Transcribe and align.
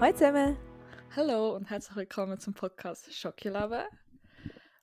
Hallo 0.00 0.12
zusammen. 0.12 0.56
Hallo 1.16 1.54
und 1.56 1.68
herzlich 1.70 1.96
willkommen 1.96 2.38
zum 2.38 2.54
Podcast 2.54 3.12
Schockeleben. 3.14 3.82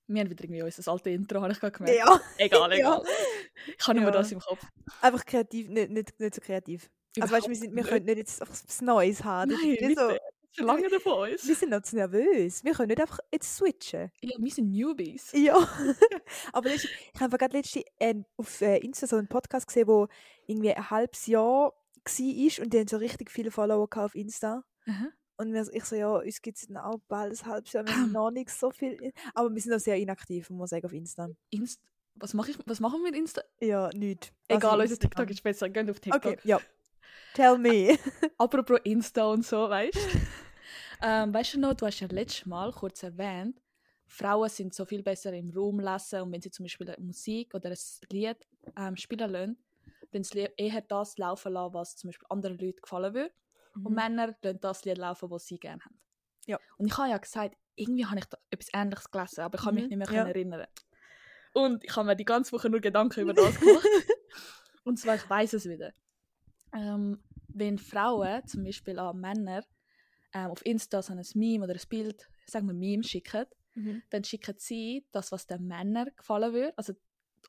Wir 0.07 0.21
haben 0.21 0.29
wieder 0.29 0.43
irgendwie 0.43 0.61
unser 0.61 0.91
altes 0.91 1.13
Intro, 1.13 1.41
habe 1.41 1.53
ich 1.53 1.59
gerade 1.59 1.71
gemerkt. 1.77 1.97
Ja. 1.97 2.19
Egal, 2.37 2.71
Ja. 2.77 2.77
egal. 2.77 3.03
Ich 3.77 3.87
habe 3.87 3.99
nur 3.99 4.09
Ja. 4.09 4.17
das 4.17 4.31
im 4.31 4.39
Kopf. 4.39 4.61
Einfach 5.01 5.25
kreativ, 5.25 5.69
nicht, 5.69 5.89
nicht, 5.91 6.19
nicht 6.19 6.35
so 6.35 6.41
kreativ. 6.41 6.89
Also 7.19 7.33
weißt 7.33 7.47
du, 7.47 7.51
wir, 7.51 7.55
Überhaupt 7.55 7.61
sind, 7.63 7.75
wir 7.75 7.81
nicht. 7.83 7.89
können 7.89 8.05
nicht 8.05 8.17
jetzt 8.17 8.41
einfach 8.41 8.55
was 8.67 8.81
Neues 8.81 9.23
haben. 9.23 9.51
Das 9.51 9.59
ist 9.59 9.65
Nein, 9.65 9.87
nicht 9.89 9.99
so, 9.99 10.11
verlangen 10.51 10.89
die 10.93 10.99
von 10.99 11.13
wir 11.27 11.31
uns. 11.33 11.41
sind 11.43 11.69
noch 11.71 11.81
zu 11.81 11.95
nervös. 11.95 12.63
Wir 12.63 12.73
können 12.73 12.89
nicht 12.89 13.01
einfach 13.01 13.19
jetzt 13.31 13.55
switchen. 13.55 14.11
Ja, 14.21 14.35
wir 14.37 14.51
sind 14.51 14.71
Newbies. 14.71 15.31
Ja. 15.33 15.55
Aber 16.53 16.69
ich 16.69 16.87
habe 17.19 17.37
gerade 17.37 17.57
letzte 17.57 17.83
ähm, 17.99 18.25
auf 18.37 18.61
äh, 18.61 18.77
Insta 18.79 19.07
so 19.07 19.15
einen 19.15 19.27
Podcast 19.29 19.67
gesehen, 19.67 19.87
wo 19.87 20.07
irgendwie 20.45 20.73
ein 20.73 20.89
halbes 20.89 21.25
Jahr 21.27 21.73
war 21.73 22.63
und 22.63 22.73
die 22.73 22.79
haben 22.79 22.87
so 22.87 22.97
richtig 22.97 23.31
viele 23.31 23.49
Follower 23.49 23.87
auf 23.95 24.13
Insta. 24.13 24.63
Aha. 24.87 25.09
Und 25.37 25.53
wir, 25.53 25.67
ich 25.73 25.83
so, 25.83 25.95
ja, 25.95 26.09
uns 26.09 26.41
gibt 26.41 26.57
es 26.57 26.67
dann 26.67 26.77
auch 26.77 26.99
bald 27.07 27.39
ein 27.39 27.45
halbes 27.45 27.73
Jahr, 27.73 27.85
wir 27.85 27.95
haben 27.95 28.11
noch 28.11 28.31
nicht 28.31 28.49
so 28.49 28.71
viel. 28.71 29.11
Aber 29.33 29.53
wir 29.53 29.61
sind 29.61 29.73
auch 29.73 29.79
sehr 29.79 29.97
inaktiv, 29.97 30.49
muss 30.49 30.59
man 30.59 30.67
sagen, 30.67 30.85
auf 30.85 30.93
Insta. 30.93 31.29
Inst 31.49 31.81
was, 32.15 32.33
mach 32.33 32.47
ich, 32.47 32.57
was 32.65 32.79
machen 32.79 33.01
wir 33.01 33.11
mit 33.11 33.15
Insta? 33.15 33.41
Ja, 33.59 33.89
nicht. 33.93 34.33
Egal, 34.47 34.79
unser 34.79 34.97
TikTok 34.97 35.29
ist 35.29 35.43
besser. 35.43 35.69
Geht 35.69 35.89
auf 35.89 35.99
TikTok. 35.99 36.25
Okay, 36.25 36.39
ja. 36.43 36.59
Tell 37.33 37.57
me. 37.57 37.97
Apropos 38.37 38.79
Insta 38.85 39.25
und 39.25 39.45
so, 39.45 39.69
weißt 39.69 39.95
du? 39.95 40.19
ähm, 41.03 41.33
weißt 41.33 41.55
du 41.55 41.59
noch, 41.59 41.73
du 41.73 41.85
hast 41.85 41.99
ja 41.99 42.07
letztes 42.09 42.45
Mal 42.45 42.71
kurz 42.71 43.03
erwähnt, 43.03 43.61
Frauen 44.07 44.49
sind 44.49 44.73
so 44.73 44.85
viel 44.85 45.03
besser 45.03 45.33
im 45.33 45.51
Raum 45.51 45.79
lesen 45.79 46.21
und 46.21 46.31
wenn 46.31 46.41
sie 46.41 46.51
zum 46.51 46.63
Beispiel 46.63 46.95
Musik 46.99 47.53
oder 47.53 47.71
ein 47.71 47.77
Lied 48.11 48.37
ähm, 48.77 48.95
spielen 48.95 49.29
lassen, 49.29 49.57
dann 50.11 50.23
sie 50.23 50.47
eher 50.55 50.81
das 50.81 51.17
laufen 51.17 51.51
lassen, 51.51 51.73
was 51.73 51.97
zum 51.97 52.09
Beispiel 52.09 52.27
anderen 52.29 52.57
Leuten 52.57 52.81
gefallen 52.81 53.13
würde. 53.13 53.33
Und 53.75 53.89
Mhm. 53.89 53.95
Männer 53.95 54.35
lassen 54.41 54.59
das 54.61 54.85
Lied 54.85 54.97
laufen, 54.97 55.29
das 55.29 55.45
sie 55.45 55.59
gerne 55.59 55.83
haben. 55.83 55.99
Ja. 56.47 56.59
Und 56.77 56.87
ich 56.87 56.97
habe 56.97 57.09
ja 57.09 57.17
gesagt, 57.17 57.55
irgendwie 57.75 58.05
habe 58.05 58.19
ich 58.19 58.25
da 58.25 58.37
etwas 58.49 58.69
Ähnliches 58.73 59.11
gelesen, 59.11 59.41
aber 59.41 59.57
ich 59.57 59.63
kann 59.63 59.75
mich 59.75 59.89
Mhm, 59.89 59.97
nicht 59.97 60.09
mehr 60.11 60.17
ja. 60.23 60.27
erinnern. 60.27 60.67
Und 61.53 61.83
ich 61.83 61.95
habe 61.95 62.05
mir 62.07 62.15
die 62.15 62.25
ganze 62.25 62.51
Woche 62.51 62.69
nur 62.69 62.81
Gedanken 62.81 63.21
über 63.21 63.33
das 63.33 63.59
gemacht. 63.59 63.85
Und 64.83 64.97
zwar, 64.99 65.15
ich 65.15 65.29
weiß 65.29 65.53
es 65.53 65.65
wieder. 65.67 65.93
Ähm, 66.73 67.23
wenn 67.47 67.77
Frauen 67.77 68.45
zum 68.45 68.63
Beispiel 68.63 68.99
an 68.99 69.19
Männer 69.19 69.63
ähm, 70.33 70.51
auf 70.51 70.65
Insta 70.65 71.01
so 71.01 71.13
ein 71.13 71.25
Meme 71.35 71.63
oder 71.63 71.73
ein 71.73 71.81
Bild, 71.89 72.29
sagen 72.47 72.67
wir 72.67 72.73
Meme, 72.73 73.03
schicken, 73.03 73.45
Mhm. 73.77 74.03
dann 74.09 74.23
schicken 74.23 74.55
sie 74.57 75.05
das, 75.11 75.31
was 75.33 75.47
den 75.47 75.67
Männern 75.67 76.09
gefallen 76.15 76.53
würde. 76.53 76.73
Also, 76.77 76.93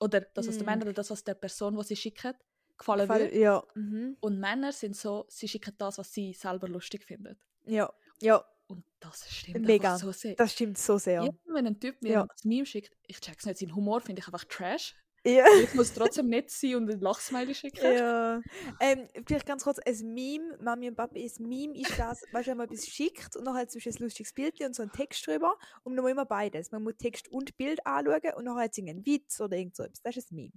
oder 0.01 0.21
das, 0.21 0.49
was 0.49 0.59
den 0.59 0.65
Mm. 0.65 0.71
Männern 0.71 0.83
oder 0.89 0.93
das, 0.95 1.11
was 1.11 1.23
der 1.23 1.35
Person, 1.35 1.77
die 1.77 1.85
sie 1.85 1.95
schicken, 1.97 2.35
gefallen 2.79 3.07
Fall- 3.07 3.21
würde. 3.21 3.39
Ja. 3.39 3.63
Mhm. 3.75 4.17
Und 4.21 4.39
Männer 4.39 4.73
sind 4.73 4.97
so, 4.97 5.25
sie 5.29 5.49
schicken 5.49 5.75
das, 5.79 5.99
was 5.99 6.13
sie 6.13 6.33
selber 6.33 6.69
lustig 6.69 7.05
finden. 7.05 7.39
Ja. 7.65 7.93
Ja, 8.21 8.45
Und 8.69 8.85
das 9.01 9.31
stimmt 9.31 9.67
Mega. 9.67 9.97
so 9.99 10.11
sehr. 10.13 10.35
das 10.35 10.53
stimmt 10.53 10.77
so 10.79 10.99
sehr. 10.99 11.23
Ja, 11.23 11.31
wenn 11.53 11.67
ein 11.67 11.79
Typ 11.79 12.01
mir 12.03 12.13
Ja. 12.13 12.23
ein 12.23 12.29
Meme 12.45 12.67
schickt, 12.67 12.97
ich 13.07 13.21
check's 13.21 13.45
nicht, 13.47 13.59
seinen 13.59 13.75
Humor 13.77 14.01
finde 14.01 14.21
ich 14.21 14.27
einfach 14.27 14.45
trash. 14.45 14.95
Ja. 15.27 15.45
Ich 15.63 15.75
muss 15.75 15.93
trotzdem 15.93 16.29
nett 16.29 16.51
sein 16.51 16.77
und 16.77 16.91
ein 16.91 17.01
Lachsmiley 17.01 17.55
schicken. 17.55 17.93
ja. 17.93 18.41
Ähm, 18.81 19.09
vielleicht 19.27 19.45
ganz 19.47 19.65
kurz, 19.65 19.79
ein 19.81 20.15
Meme, 20.15 20.57
Mami 20.61 20.89
und 20.89 20.95
Papi, 20.95 21.25
ein 21.25 21.49
Meme 21.49 21.77
ist 21.77 21.99
das, 21.99 22.23
weißt 22.33 22.47
du, 22.47 22.51
wenn 22.53 22.59
man 22.59 22.69
etwas 22.69 22.87
schickt 22.87 23.35
und 23.37 23.45
nachher 23.45 23.67
zum 23.67 23.79
Beispiel 23.79 23.93
ein 23.95 24.03
lustiges 24.05 24.33
Bild 24.33 24.61
und 24.61 24.75
so 24.77 24.83
ein 24.83 24.93
Text 24.93 25.27
drüber 25.27 25.57
und 25.83 25.95
man 25.95 26.03
muss 26.03 26.13
immer 26.13 26.27
beides. 26.27 26.71
Man 26.71 26.83
muss 26.85 26.95
Text 26.97 27.29
und 27.33 27.57
Bild 27.57 27.85
anschauen 27.87 28.35
und 28.37 28.45
nachher 28.45 28.65
hat 28.65 28.73
es 28.73 28.79
einen 28.79 29.05
Witz 29.05 29.41
oder 29.41 29.57
irgend 29.57 29.75
so 29.77 29.83
etwas. 29.83 30.01
Das 30.03 30.17
ist 30.17 30.31
ein 30.31 30.37
Meme. 30.37 30.53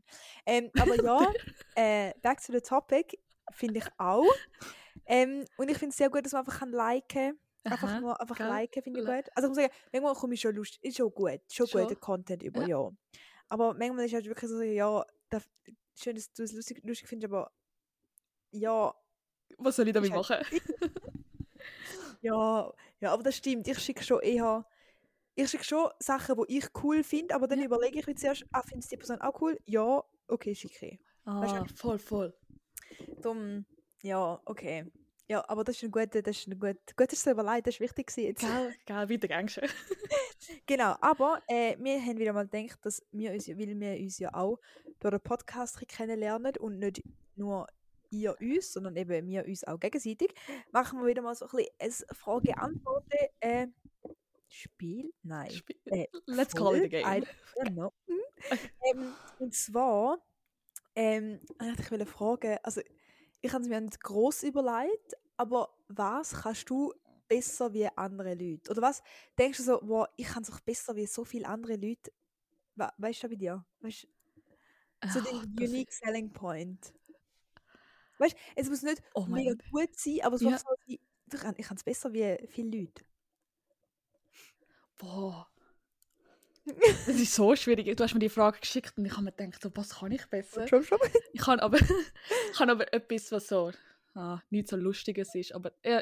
Ähm, 0.45 0.69
aber 0.79 1.03
ja, 1.03 1.31
äh, 1.75 2.13
back 2.21 2.39
to 2.45 2.53
the 2.53 2.61
topic, 2.61 3.17
finde 3.53 3.79
ich 3.79 3.85
auch. 3.97 4.25
Ähm, 5.07 5.45
und 5.57 5.69
ich 5.71 5.77
finde 5.77 5.91
es 5.91 5.97
sehr 5.97 6.09
gut, 6.09 6.25
dass 6.25 6.33
man 6.33 6.41
einfach 6.41 6.59
kann 6.59 6.71
liken 6.71 7.39
Einfach 7.65 7.89
Aha, 7.89 7.99
nur 7.99 8.21
einfach 8.21 8.37
gell? 8.37 8.47
liken, 8.47 8.81
finde 8.83 8.99
ich 9.01 9.05
gut. 9.05 9.25
Also 9.35 9.47
ich 9.47 9.49
muss 9.49 9.57
sagen, 9.57 9.73
manchmal 9.91 10.13
komme 10.15 10.33
ich 10.33 10.41
schon 10.41 10.55
lustig, 10.55 10.81
ist 10.81 10.97
schon 10.97 11.11
gut, 11.13 11.41
schon 11.51 11.67
Schon? 11.67 11.83
guter 11.83 11.95
Content 11.95 12.41
über, 12.43 12.61
Ja. 12.61 12.67
ja. 12.67 12.89
Aber 13.49 13.73
manchmal 13.73 14.05
ist 14.05 14.13
halt 14.13 14.25
wirklich 14.25 14.49
so, 14.49 14.61
ja, 14.61 15.05
da, 15.29 15.41
schön, 15.95 16.15
dass 16.15 16.31
du 16.33 16.43
es 16.43 16.53
lustig, 16.53 16.81
lustig 16.83 17.07
findest, 17.07 17.31
aber 17.33 17.51
ja, 18.51 18.93
Was 19.57 19.75
soll 19.75 19.87
ich 19.87 19.93
damit 19.93 20.11
halt- 20.11 20.27
machen? 20.27 20.45
ja, 22.21 22.73
ja, 22.99 23.11
aber 23.13 23.23
das 23.23 23.35
stimmt. 23.37 23.67
Ich 23.67 23.79
schicke 23.79 24.03
schon 24.03 24.21
eher, 24.21 24.65
ich 25.35 25.49
schicke 25.49 25.63
schon 25.63 25.89
Sachen, 25.99 26.35
die 26.47 26.57
ich 26.59 26.67
cool 26.83 27.03
finde, 27.03 27.35
aber 27.35 27.47
dann 27.47 27.59
Ja. 27.59 27.65
überlege 27.65 27.99
ich 27.99 28.07
mir 28.07 28.15
zuerst, 28.15 28.45
ah, 28.51 28.61
findest 28.61 28.91
du 28.91 28.95
die 28.95 28.99
Person 28.99 29.21
auch 29.21 29.41
cool? 29.41 29.59
Ja, 29.65 30.03
okay, 30.27 30.53
schicke 30.55 30.85
ich. 30.85 30.99
Weißt 31.25 31.53
du, 31.53 31.59
Ah, 31.61 31.65
voll, 31.75 31.99
voll. 31.99 32.33
Darum, 33.21 33.65
ja, 34.01 34.39
okay. 34.45 34.91
Ja, 35.29 35.47
aber 35.47 35.63
das 35.63 35.75
ist 35.75 35.83
ein 35.83 35.91
guter, 35.91 36.21
das 36.23 36.37
ist 36.37 36.47
ein 36.47 36.59
gut, 36.59 36.77
gut, 36.97 37.11
du 37.25 37.29
überlegt, 37.31 37.67
das 37.67 37.75
ist 37.75 37.79
wichtig 37.81 38.07
gewesen. 38.07 38.35
Gell, 38.35 38.73
gell, 38.85 39.09
weiter 39.09 39.27
gängst 39.27 39.57
du. 39.57 39.61
Genau, 40.65 40.95
aber 41.01 41.41
äh, 41.47 41.75
wir 41.79 42.01
haben 42.01 42.17
wieder 42.17 42.33
mal 42.33 42.47
gedacht, 42.47 42.79
dass 42.83 43.05
wir 43.11 43.31
uns, 43.33 43.47
weil 43.47 43.79
wir 43.79 43.99
uns 43.99 44.17
ja 44.17 44.33
auch 44.33 44.57
durch 44.99 45.11
den 45.13 45.21
Podcast 45.21 45.79
kennenlernen 45.87 46.57
und 46.57 46.79
nicht 46.79 47.03
nur 47.35 47.67
ihr 48.09 48.35
uns, 48.41 48.73
sondern 48.73 48.95
eben 48.95 49.27
wir 49.27 49.45
uns 49.45 49.63
auch 49.65 49.79
gegenseitig, 49.79 50.33
machen 50.71 50.99
wir 50.99 51.07
wieder 51.07 51.21
mal 51.21 51.35
so 51.35 51.45
ein 51.45 51.51
bisschen 51.79 52.05
ein 52.09 52.15
Frage-Antworten 52.15 53.17
äh, 53.41 53.67
Spiel? 54.47 55.13
Nein. 55.21 55.51
Spiel- 55.51 55.75
Äh, 55.85 56.07
Let's 56.25 56.55
call 56.55 56.75
it 56.77 56.85
a 56.85 56.87
game. 56.87 57.05
I 57.05 57.23
don't 57.61 57.73
know. 57.73 57.93
ähm, 58.91 59.13
und 59.37 59.53
zwar, 59.53 60.17
ähm, 60.95 61.39
ich 61.77 61.91
wollte 61.91 62.07
fragen, 62.07 62.57
also 62.63 62.81
ich 63.41 63.53
habe 63.53 63.63
es 63.63 63.69
mir 63.69 63.81
nicht 63.81 64.01
groß 64.01 64.43
überlegt, 64.43 65.13
aber 65.37 65.69
was 65.87 66.33
kannst 66.41 66.69
du 66.69 66.93
besser 67.27 67.73
wie 67.73 67.87
andere 67.87 68.33
Leute? 68.35 68.71
Oder 68.71 68.81
was 68.81 69.01
denkst 69.37 69.57
du 69.59 69.63
so, 69.63 69.79
wow, 69.83 70.07
ich 70.17 70.27
kann 70.27 70.43
es 70.43 70.51
auch 70.51 70.59
besser 70.61 70.95
wie 70.95 71.05
so 71.05 71.23
viele 71.25 71.47
andere 71.47 71.75
Leute? 71.75 72.11
We 72.75 72.89
weißt 72.97 73.23
du 73.23 73.29
bei 73.29 73.35
dir? 73.35 73.65
Weißt, 73.81 74.07
so 75.13 75.21
den 75.21 75.55
das- 75.55 75.69
unique 75.69 75.91
selling 75.93 76.31
point. 76.33 76.93
Weißt 78.19 78.35
du, 78.35 78.39
es 78.55 78.69
muss 78.69 78.83
nicht 78.83 79.01
Oh 79.15 79.25
mega 79.25 79.53
Gott. 79.53 79.63
gut 79.71 79.99
sein, 79.99 80.19
aber 80.23 80.35
es 80.35 80.41
Ja. 80.41 80.51
muss 80.51 80.61
so 80.61 80.67
ich 80.85 80.99
ich 81.31 81.39
kann 81.67 81.77
es 81.77 81.83
besser 81.83 82.11
wie 82.13 82.37
viele 82.47 82.79
Leute. 82.81 83.03
Boah. 84.99 85.48
Das 87.05 87.15
ist 87.15 87.33
so 87.33 87.55
schwierig. 87.55 87.95
Du 87.95 88.03
hast 88.03 88.13
mir 88.13 88.19
die 88.19 88.29
Frage 88.29 88.59
geschickt 88.59 88.97
und 88.97 89.05
ich 89.05 89.13
habe 89.13 89.23
mir 89.23 89.31
gedacht, 89.31 89.61
so, 89.61 89.71
was 89.75 89.99
kann 89.99 90.11
ich 90.11 90.25
besser? 90.27 90.67
Schon, 90.67 90.83
schon. 90.83 90.99
Ich 91.33 91.41
kann 91.41 91.59
aber, 91.59 91.77
ich 92.51 92.59
aber 92.59 92.93
etwas, 92.93 93.31
was 93.31 93.47
so 93.47 93.71
ah, 94.15 94.39
nicht 94.49 94.67
so 94.67 94.75
Lustiges 94.77 95.33
ist. 95.35 95.53
Aber 95.53 95.71
äh, 95.81 96.01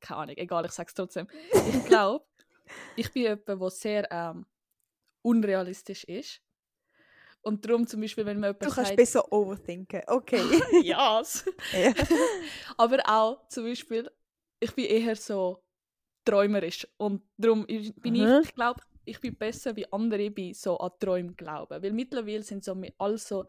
keine 0.00 0.20
Ahnung, 0.20 0.36
egal, 0.36 0.64
ich 0.64 0.72
sage 0.72 0.88
es 0.88 0.94
trotzdem. 0.94 1.26
Ich 1.52 1.84
glaube, 1.86 2.24
ich 2.96 3.12
bin 3.12 3.22
jemand, 3.22 3.48
der 3.48 3.70
sehr 3.70 4.08
ähm, 4.10 4.46
unrealistisch 5.22 6.04
ist. 6.04 6.40
Und 7.42 7.64
darum 7.64 7.86
zum 7.86 8.00
Beispiel, 8.00 8.24
wenn 8.24 8.38
mir 8.38 8.54
Du 8.54 8.68
kannst 8.68 8.76
sagt, 8.76 8.96
besser 8.96 9.32
overthinken. 9.32 10.02
Okay. 10.06 10.42
yes. 10.82 11.44
ja. 11.72 11.92
aber 12.76 13.00
auch 13.06 13.48
zum 13.48 13.64
Beispiel, 13.64 14.08
ich 14.60 14.72
bin 14.74 14.84
eher 14.84 15.16
so 15.16 15.64
träumerisch. 16.24 16.86
Und 16.98 17.22
darum 17.36 17.66
bin 17.66 18.20
Aha. 18.20 18.40
ich, 18.40 18.48
ich 18.48 18.54
glaube, 18.54 18.80
ich 19.04 19.20
bin 19.20 19.36
besser 19.36 19.74
wie 19.76 19.90
andere 19.92 20.30
bei 20.30 20.52
so 20.54 20.78
an 20.78 20.90
Träume 20.98 21.32
glauben. 21.34 21.82
Weil 21.82 21.92
mittlerweile 21.92 22.42
sind 22.42 22.64
so 22.64 22.76
alle 22.98 23.18
so, 23.18 23.44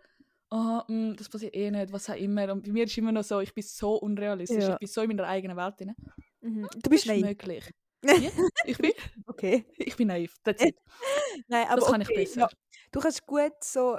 ah, 0.50 0.84
mm, 0.88 1.16
das 1.16 1.30
passiert 1.30 1.56
eh 1.56 1.70
nicht, 1.72 1.92
was 1.92 2.10
auch 2.10 2.16
immer. 2.16 2.52
Und 2.52 2.64
bei 2.66 2.72
mir 2.72 2.86
ist 2.86 2.98
immer 2.98 3.12
noch 3.12 3.24
so, 3.24 3.40
ich 3.40 3.54
bin 3.54 3.64
so 3.64 3.96
unrealistisch. 3.96 4.64
Ja. 4.64 4.74
Ich 4.74 4.80
bin 4.80 4.88
so 4.88 5.02
in 5.02 5.08
meiner 5.10 5.28
eigenen 5.28 5.58
Welt 5.58 5.80
drin. 5.80 5.96
Mhm. 6.42 6.68
Du 6.82 6.90
bist 6.90 7.06
ist 7.06 7.10
naiv. 7.10 7.26
möglich. 7.26 7.70
Ja, 8.06 8.30
ich, 8.66 8.78
bin, 8.78 8.92
Okay. 9.28 9.66
ich 9.78 9.96
bin 9.96 10.10
naiv. 10.10 10.36
That's 10.44 10.62
it. 10.62 10.76
Nein, 11.48 11.68
aber 11.70 11.80
Das 11.80 11.90
kann 11.90 12.02
okay, 12.02 12.12
ich 12.12 12.18
besser. 12.18 12.42
Ja. 12.42 12.50
Du 12.92 13.00
kannst 13.00 13.26
gut 13.26 13.54
so, 13.64 13.98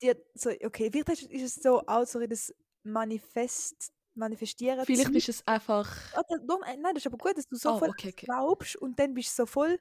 dir, 0.00 0.16
so 0.34 0.48
okay, 0.64 0.90
vielleicht 0.90 1.24
ist 1.24 1.42
es 1.42 1.62
so 1.62 1.82
auch 1.86 2.06
so 2.06 2.18
in 2.20 2.30
das 2.30 2.54
Manifest, 2.82 3.92
Manifestieren. 4.14 4.84
Vielleicht 4.84 5.10
ist 5.10 5.28
es 5.28 5.46
einfach. 5.46 6.14
Äh, 6.14 6.22
nein, 6.46 6.94
das 6.94 7.02
ist 7.02 7.06
aber 7.06 7.18
gut, 7.18 7.36
dass 7.36 7.46
du 7.46 7.56
so 7.56 7.70
Oh, 7.72 7.78
voll 7.78 7.90
okay, 7.90 8.08
okay. 8.08 8.26
glaubst 8.26 8.76
und 8.76 8.98
dann 8.98 9.14
bist 9.14 9.30
du 9.38 9.42
so 9.42 9.46
voll 9.46 9.78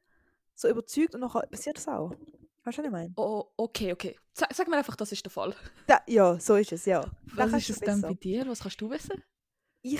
so 0.56 0.68
überzeugt 0.70 1.16
und 1.16 1.22
nachher 1.22 1.42
passiert 1.48 1.78
das 1.78 1.88
auch. 1.88 2.12
Weißt 2.64 2.78
du, 2.78 2.82
was 2.82 2.86
ich 2.86 2.92
meine? 2.92 3.14
Oh, 3.16 3.46
okay, 3.58 3.92
okay. 3.94 4.16
Sag, 4.34 4.54
sag 4.54 4.68
mir 4.68 4.78
einfach, 4.78 4.96
das 4.96 5.12
ist 5.12 5.26
der 5.26 5.32
Fall. 5.32 5.56
Da, 5.88 6.00
ja, 6.08 6.40
so 6.40 6.56
ist 6.56 6.72
es, 6.72 6.86
ja. 6.86 7.10
Was 7.36 7.54
ist 7.54 7.70
es 7.72 7.80
dann 7.80 8.02
besser. 8.02 8.14
bei 8.14 8.20
dir? 8.20 8.48
Was 8.48 8.60
kannst 8.62 8.80
du 8.82 8.90
wissen? 8.90 9.22
ich, 9.82 10.00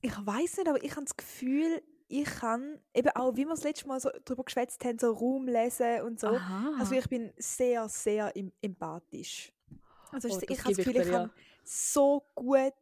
ich 0.00 0.12
weiß 0.26 0.58
nicht, 0.58 0.68
aber 0.68 0.82
ich 0.82 0.92
habe 0.92 1.04
das 1.04 1.16
Gefühl, 1.16 1.82
ich 2.06 2.24
kann 2.26 2.78
eben 2.94 3.08
auch, 3.10 3.32
wie 3.34 3.44
wir 3.44 3.50
das 3.50 3.64
letzte 3.64 3.88
Mal 3.88 3.98
so 3.98 4.10
darüber 4.24 4.44
geschwätzt 4.44 4.84
haben, 4.84 4.98
so 4.98 5.10
Raum 5.12 5.48
lesen 5.48 6.02
und 6.02 6.20
so. 6.20 6.28
Aha. 6.28 6.76
Also 6.78 6.94
ich 6.94 7.08
bin 7.08 7.32
sehr, 7.38 7.88
sehr 7.88 8.34
em 8.36 8.52
empathisch. 8.62 9.52
Also 10.12 10.28
Oh, 10.28 10.40
ich, 10.48 10.58
habe 10.60 10.68
das 10.68 10.76
Gefühl, 10.76 10.96
ich 10.96 11.02
dir, 11.02 11.10
kann 11.10 11.30
so 11.64 12.24
gut, 12.34 12.72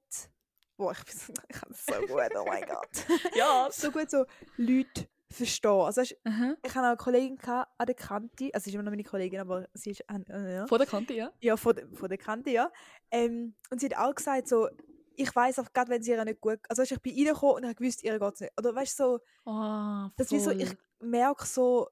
boah, 0.77 0.93
ich, 0.93 1.05
bin 1.05 1.15
so- 1.19 1.33
ich 1.49 1.57
kann 1.61 1.73
so 1.73 1.95
gut, 2.07 2.31
oh 2.37 2.45
mein 2.47 2.67
Gott, 2.67 2.91
ja. 3.35 3.69
so 3.73 3.91
gut 3.91 4.11
so 4.11 4.27
Leute 4.59 5.09
verstehen. 5.33 5.71
Also 5.71 6.01
weisst, 6.01 6.17
Aha. 6.25 6.55
ich 6.63 6.71
hatte 6.75 6.81
auch 6.81 6.89
eine 6.91 6.97
Kollegin 6.97 7.37
gehabt 7.37 7.73
an 7.79 7.87
der 7.87 7.95
Kante, 7.95 8.51
also 8.53 8.65
sie 8.65 8.71
ist 8.71 8.75
immer 8.75 8.83
noch 8.85 8.91
meine 8.93 9.05
Kollegin, 9.05 9.41
aber 9.41 9.69
sie 9.75 9.91
ist, 9.91 10.01
äh, 10.01 10.55
ja. 10.55 10.67
Vor 10.67 10.79
der 10.79 10.87
Kante, 10.87 11.15
ja. 11.15 11.33
Ja, 11.41 11.57
von, 11.57 11.75
der- 11.77 11.89
von 11.93 12.09
der 12.09 12.19
Kante, 12.19 12.51
ja. 12.51 12.71
Ähm, 13.11 13.55
und 13.71 13.81
sie 13.81 13.87
hat 13.87 13.97
auch 13.99 14.15
gesagt, 14.15 14.49
so, 14.49 14.69
ich 15.17 15.35
weiß 15.35 15.59
auch 15.59 15.73
gerade, 15.73 15.91
wenn 15.91 16.03
sie 16.03 16.11
ihr 16.13 16.25
nicht 16.25 16.41
gut, 16.41 16.59
also 16.69 16.83
weißt, 16.83 16.93
ich 16.93 17.01
bin 17.01 17.15
reingekommen 17.15 17.57
und 17.65 17.71
ich 17.71 17.77
gewusst, 17.77 18.03
ihr 18.03 18.19
geht 18.19 18.35
es 18.35 18.41
nicht. 18.41 18.53
Oder 18.59 18.75
weißt 18.75 18.99
du, 19.01 19.05
so, 19.45 19.51
Ah, 19.51 20.11
das 20.17 20.31
wie 20.31 20.39
so, 20.41 20.51
ich 20.51 20.75
merke 21.01 21.45
so, 21.47 21.89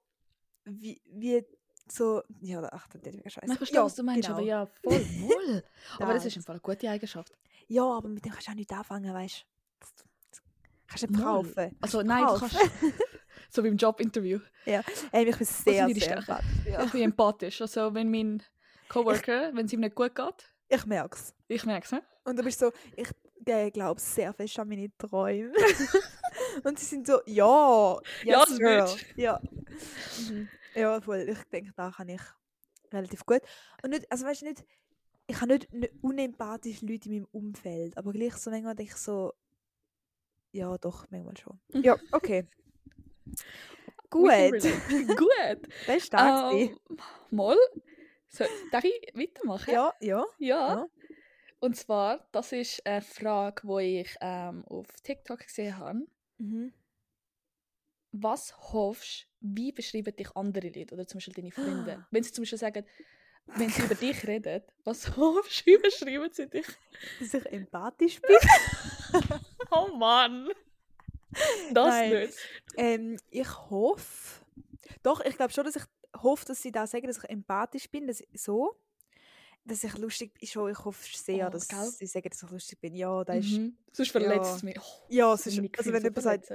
wie, 0.64 1.00
wie 1.06 1.44
so, 1.90 2.22
ja, 2.40 2.62
ach, 2.72 2.87
das 2.88 3.02
ist 3.02 3.14
mega 3.16 3.28
scheiße. 3.31 3.52
Ich 3.52 3.58
verstehe, 3.58 3.78
ja, 3.81 3.84
was 3.84 3.94
du 3.96 4.02
meinst, 4.02 4.22
genau. 4.26 4.38
aber 4.38 4.46
ja, 4.46 4.66
voll, 4.66 5.00
voll. 5.28 5.62
aber 5.98 6.14
das 6.14 6.25
ist 6.25 6.37
im 6.37 6.42
Fall 6.42 6.54
eine 6.54 6.60
gute 6.60 6.88
Eigenschaft. 6.88 7.32
Ja, 7.69 7.82
aber 7.84 8.08
mit 8.08 8.25
dem 8.25 8.32
kannst 8.32 8.46
du 8.48 8.52
auch 8.52 8.56
nicht 8.56 8.72
anfangen, 8.72 9.12
weißt 9.12 9.44
du. 9.81 10.04
Kannst 10.87 11.02
du 11.04 11.06
nicht 11.08 11.22
kaufen. 11.22 11.76
Also 11.81 12.02
nein, 12.02 12.22
du 12.25 12.26
Kaufen. 12.38 12.48
kannst... 12.50 12.72
so 13.52 13.64
wie 13.64 13.69
im 13.69 13.76
Jobinterview. 13.76 14.41
Ähm, 14.67 14.82
ich 15.29 15.37
bin 15.37 15.47
sehr, 15.47 15.88
sehr 15.88 16.17
empathisch, 16.19 16.67
ja. 16.67 16.85
Ich 16.85 16.93
bin 16.93 17.02
empathisch. 17.02 17.61
Also 17.61 17.94
wenn 17.94 18.11
mein 18.11 18.43
Coworker, 18.88 19.55
wenn 19.55 19.67
es 19.67 19.73
ihm 19.73 19.81
nicht 19.81 19.94
gut 19.94 20.14
geht, 20.14 20.55
Ich 20.69 20.87
merke 20.87 21.17
es. 21.17 21.35
ich 21.49 21.64
merke 21.64 21.85
es, 21.85 21.93
ne? 21.93 22.02
Und 22.25 22.38
du 22.38 22.43
bist 22.43 22.58
so, 22.58 22.73
ich 22.97 23.08
äh, 23.47 23.70
glaube 23.70 24.00
sehr 24.00 24.32
fest 24.32 24.58
an 24.58 24.69
meine 24.69 24.91
Träume. 24.97 25.52
und 26.64 26.79
sie 26.79 26.85
sind 26.85 27.06
so, 27.06 27.20
ja, 27.26 27.99
Ja, 28.25 28.38
yes, 28.38 28.49
das 28.49 28.58
girl. 28.58 28.97
Ja. 29.17 29.41
Mhm. 30.29 30.49
Ja, 30.75 31.00
voll. 31.00 31.26
Ich 31.29 31.43
denke, 31.50 31.73
da 31.76 31.91
kann 31.91 32.08
ich 32.08 32.20
relativ 32.93 33.25
gut. 33.26 33.41
Und 33.82 33.91
nicht, 33.91 34.11
also 34.11 34.25
weißt 34.25 34.43
du 34.43 34.47
nicht, 34.47 34.64
ich 35.26 35.41
habe 35.41 35.55
nicht, 35.55 35.69
unempathische 36.02 36.87
Leute 36.87 37.08
in 37.08 37.14
meinem 37.14 37.29
Umfeld, 37.32 37.97
aber 37.97 38.12
gleich 38.12 38.35
so 38.35 38.50
manchmal 38.50 38.75
denke 38.75 38.93
ich 38.93 38.99
so, 38.99 39.32
ja, 40.52 40.76
doch, 40.79 41.06
manchmal 41.11 41.37
schon. 41.37 41.61
Ja, 41.85 41.97
okay. 42.12 42.47
Gut. 44.11 44.31
Gut. 45.17 45.69
Das 45.87 45.97
ist 45.97 46.06
stark. 46.06 46.53
Ähm, 46.53 46.79
mal. 47.31 47.56
So, 48.29 48.44
darf 48.71 48.85
ich 48.85 49.12
weitermachen? 49.15 49.73
ja, 49.73 49.93
ja. 50.00 50.25
Ja. 50.38 50.69
Ja. 50.69 50.87
Und 51.61 51.77
zwar, 51.77 52.27
das 52.32 52.53
ist 52.53 52.85
eine 52.87 53.03
Frage, 53.03 53.62
die 53.67 54.00
ich 54.00 54.17
ähm, 54.21 54.65
auf 54.67 54.87
TikTok 55.03 55.41
gesehen 55.41 55.77
habe. 55.77 56.06
Mhm. 56.38 56.73
Was 58.12 58.56
hoffst 58.73 59.27
wie 59.41 59.73
beschreiben 59.73 60.15
dich 60.17 60.35
andere 60.35 60.69
Leute 60.69 60.94
oder 60.94 61.06
zum 61.06 61.19
Beispiel 61.19 61.35
deine 61.35 61.53
Freunde? 61.53 62.05
Wenn 62.11 62.23
sie 62.23 62.33
zum 62.33 62.43
Beispiel 62.43 62.59
sagen, 62.59 62.85
wenn 63.56 63.69
sie 63.69 63.83
über 63.83 63.94
dich 64.06 64.26
reden, 64.26 64.62
was 64.85 65.17
hoffst 65.17 65.67
wie 65.67 65.76
beschreiben 65.79 66.29
sie 66.33 66.49
dich? 66.49 66.67
Dass 67.19 67.35
ich 67.35 67.47
empathisch 67.47 68.21
bin. 68.21 68.37
Oh 69.73 69.97
Mann! 69.97 70.49
Das 71.73 71.87
Nein. 71.87 72.11
nicht. 72.11 72.35
Ähm, 72.77 73.17
ich 73.31 73.49
hoffe, 73.71 74.44
doch, 75.03 75.21
ich 75.21 75.37
glaube 75.37 75.53
schon, 75.53 75.65
dass 75.65 75.77
ich 75.77 75.85
hoffe, 76.23 76.44
dass 76.44 76.61
sie 76.61 76.73
da 76.73 76.87
sagen, 76.87 77.06
dass 77.06 77.19
ich 77.19 77.31
empathisch 77.31 77.88
bin, 77.88 78.06
dass 78.06 78.21
ich, 78.21 78.29
so. 78.41 78.75
Dass 79.65 79.85
ich 79.85 79.97
lustig 79.99 80.35
bin, 80.35 80.49
schon, 80.49 80.71
ich 80.73 80.85
hoffe 80.85 81.06
sehr, 81.17 81.47
Oh, 81.47 81.50
dass 81.50 81.69
gell? 81.69 81.85
sie 81.87 82.06
sagen, 82.06 82.29
dass 82.31 82.43
ich 82.43 82.50
lustig 82.50 82.81
bin. 82.81 82.94
Ja, 82.94 83.23
da 83.25 83.35
ist, 83.35 83.50
Mhm. 83.50 83.77
Sonst 83.93 84.11
verletzt 84.11 84.56
es 84.56 84.62
mich. 84.62 84.77
Oh, 84.79 85.05
ja, 85.09 85.31
das 85.31 85.41
es 85.41 85.47
ist, 85.49 85.56
meine 85.56 85.71
also 85.79 85.93
wenn 85.93 86.03
jemand 86.03 86.23
sagt, 86.23 86.53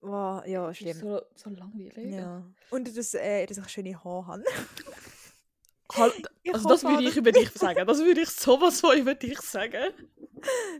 wow, 0.00 0.46
ja, 0.46 0.66
Das 0.68 0.70
ist 0.72 0.78
schlimm. 0.78 0.98
so, 1.00 1.20
so 1.34 1.50
langweilig. 1.50 2.14
Ja. 2.14 2.42
Und 2.70 2.96
dass, 2.96 3.14
äh, 3.14 3.44
dass 3.46 3.58
ich 3.58 3.68
schöne 3.68 4.02
Haare 4.04 4.26
habe. 4.26 4.44
Halt, 5.92 6.14
also 6.52 6.68
das 6.68 6.84
würde 6.84 7.02
ich 7.04 7.16
über 7.16 7.32
dich 7.32 7.50
sagen. 7.50 7.86
Das 7.86 7.98
würde 7.98 8.20
ich 8.22 8.28
sowas 8.30 8.80
von 8.80 8.96
über 8.98 9.14
dich 9.14 9.40
sagen. 9.40 9.92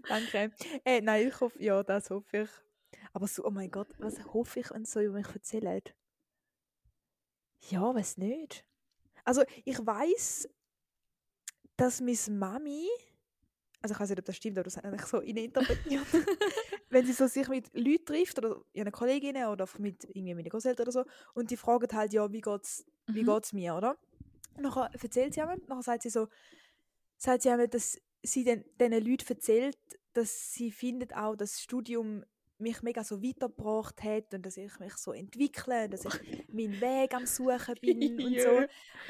Danke. 0.09 0.53
Äh, 0.85 1.01
nein, 1.01 1.29
ich 1.29 1.41
hoffe, 1.41 1.63
ja, 1.63 1.83
das 1.83 2.09
hoffe 2.11 2.43
ich. 2.43 2.49
Aber 3.13 3.27
so, 3.27 3.45
oh 3.45 3.51
mein 3.51 3.71
Gott, 3.71 3.89
was 3.99 4.25
hoffe 4.33 4.61
ich, 4.61 4.71
wenn 4.71 4.85
so 4.85 5.01
über 5.01 5.15
mich 5.15 5.29
erzählen? 5.29 5.83
Ja, 7.71 7.95
weiß 7.95 8.19
nicht. 8.19 8.65
Also, 9.25 9.43
ich 9.65 9.79
weiß, 9.85 10.49
dass 11.77 12.01
meine 12.01 12.39
Mami, 12.39 12.89
also 13.83 13.95
ich 13.95 14.01
weiß 14.01 14.11
nicht, 14.11 14.19
ob 14.19 14.25
das 14.25 14.37
stimmt, 14.37 14.59
aber 14.59 14.65
das 14.65 14.77
habe 14.77 14.95
ich 14.95 15.03
so 15.07 15.21
interpretiert, 15.21 16.07
wenn 16.91 17.07
sie 17.07 17.13
so 17.13 17.27
sich 17.27 17.49
mit 17.49 17.73
Leuten 17.75 18.05
trifft 18.07 18.39
oder 18.39 18.63
ihren 18.73 18.93
Kolleginnen 18.93 19.47
oder 19.49 19.69
mit 19.79 20.05
irgendwie 20.05 20.35
meinen 20.35 20.49
Großeltern 20.49 20.85
oder 20.85 20.93
so 20.93 21.05
und 21.35 21.51
die 21.51 21.57
fragen 21.57 21.89
halt, 21.97 22.13
ja, 22.13 22.31
wie 22.33 22.41
geht's, 22.41 22.85
wie 23.07 23.23
Mhm. 23.23 23.27
geht's 23.27 23.53
mir, 23.53 23.75
oder? 23.75 23.97
Und 24.57 24.63
nachher 24.63 24.91
erzählt 24.93 25.35
sie 25.35 25.41
jemand, 25.41 25.69
nachher 25.69 25.83
sagt 25.83 26.03
sie 26.03 26.11
so, 26.11 26.29
sagt 27.17 27.43
sie 27.43 27.49
jemand, 27.51 27.75
dass 27.75 28.01
sie 28.23 28.45
den, 28.45 28.65
diesen 28.81 29.05
Leuten 29.05 29.29
erzählt, 29.29 29.79
dass 30.15 30.53
sie 30.53 30.73
findet 30.73 31.15
auch, 31.15 31.37
dass 31.37 31.53
das 31.53 31.63
Studium 31.63 32.25
mich 32.61 32.83
mega 32.83 33.05
so 33.05 33.23
weitergebracht 33.23 34.03
hat 34.03 34.35
und 34.35 34.45
dass 34.45 34.57
ich 34.57 34.79
mich 34.79 34.95
so 34.97 35.13
entwickle, 35.13 35.89
dass 35.89 36.05
ich 36.05 36.13
meinen 36.53 36.81
Weg 36.81 37.15
am 37.15 37.27
Suchen 37.27 37.75
bin 37.81 38.21
und 38.21 38.41
so. 38.41 38.51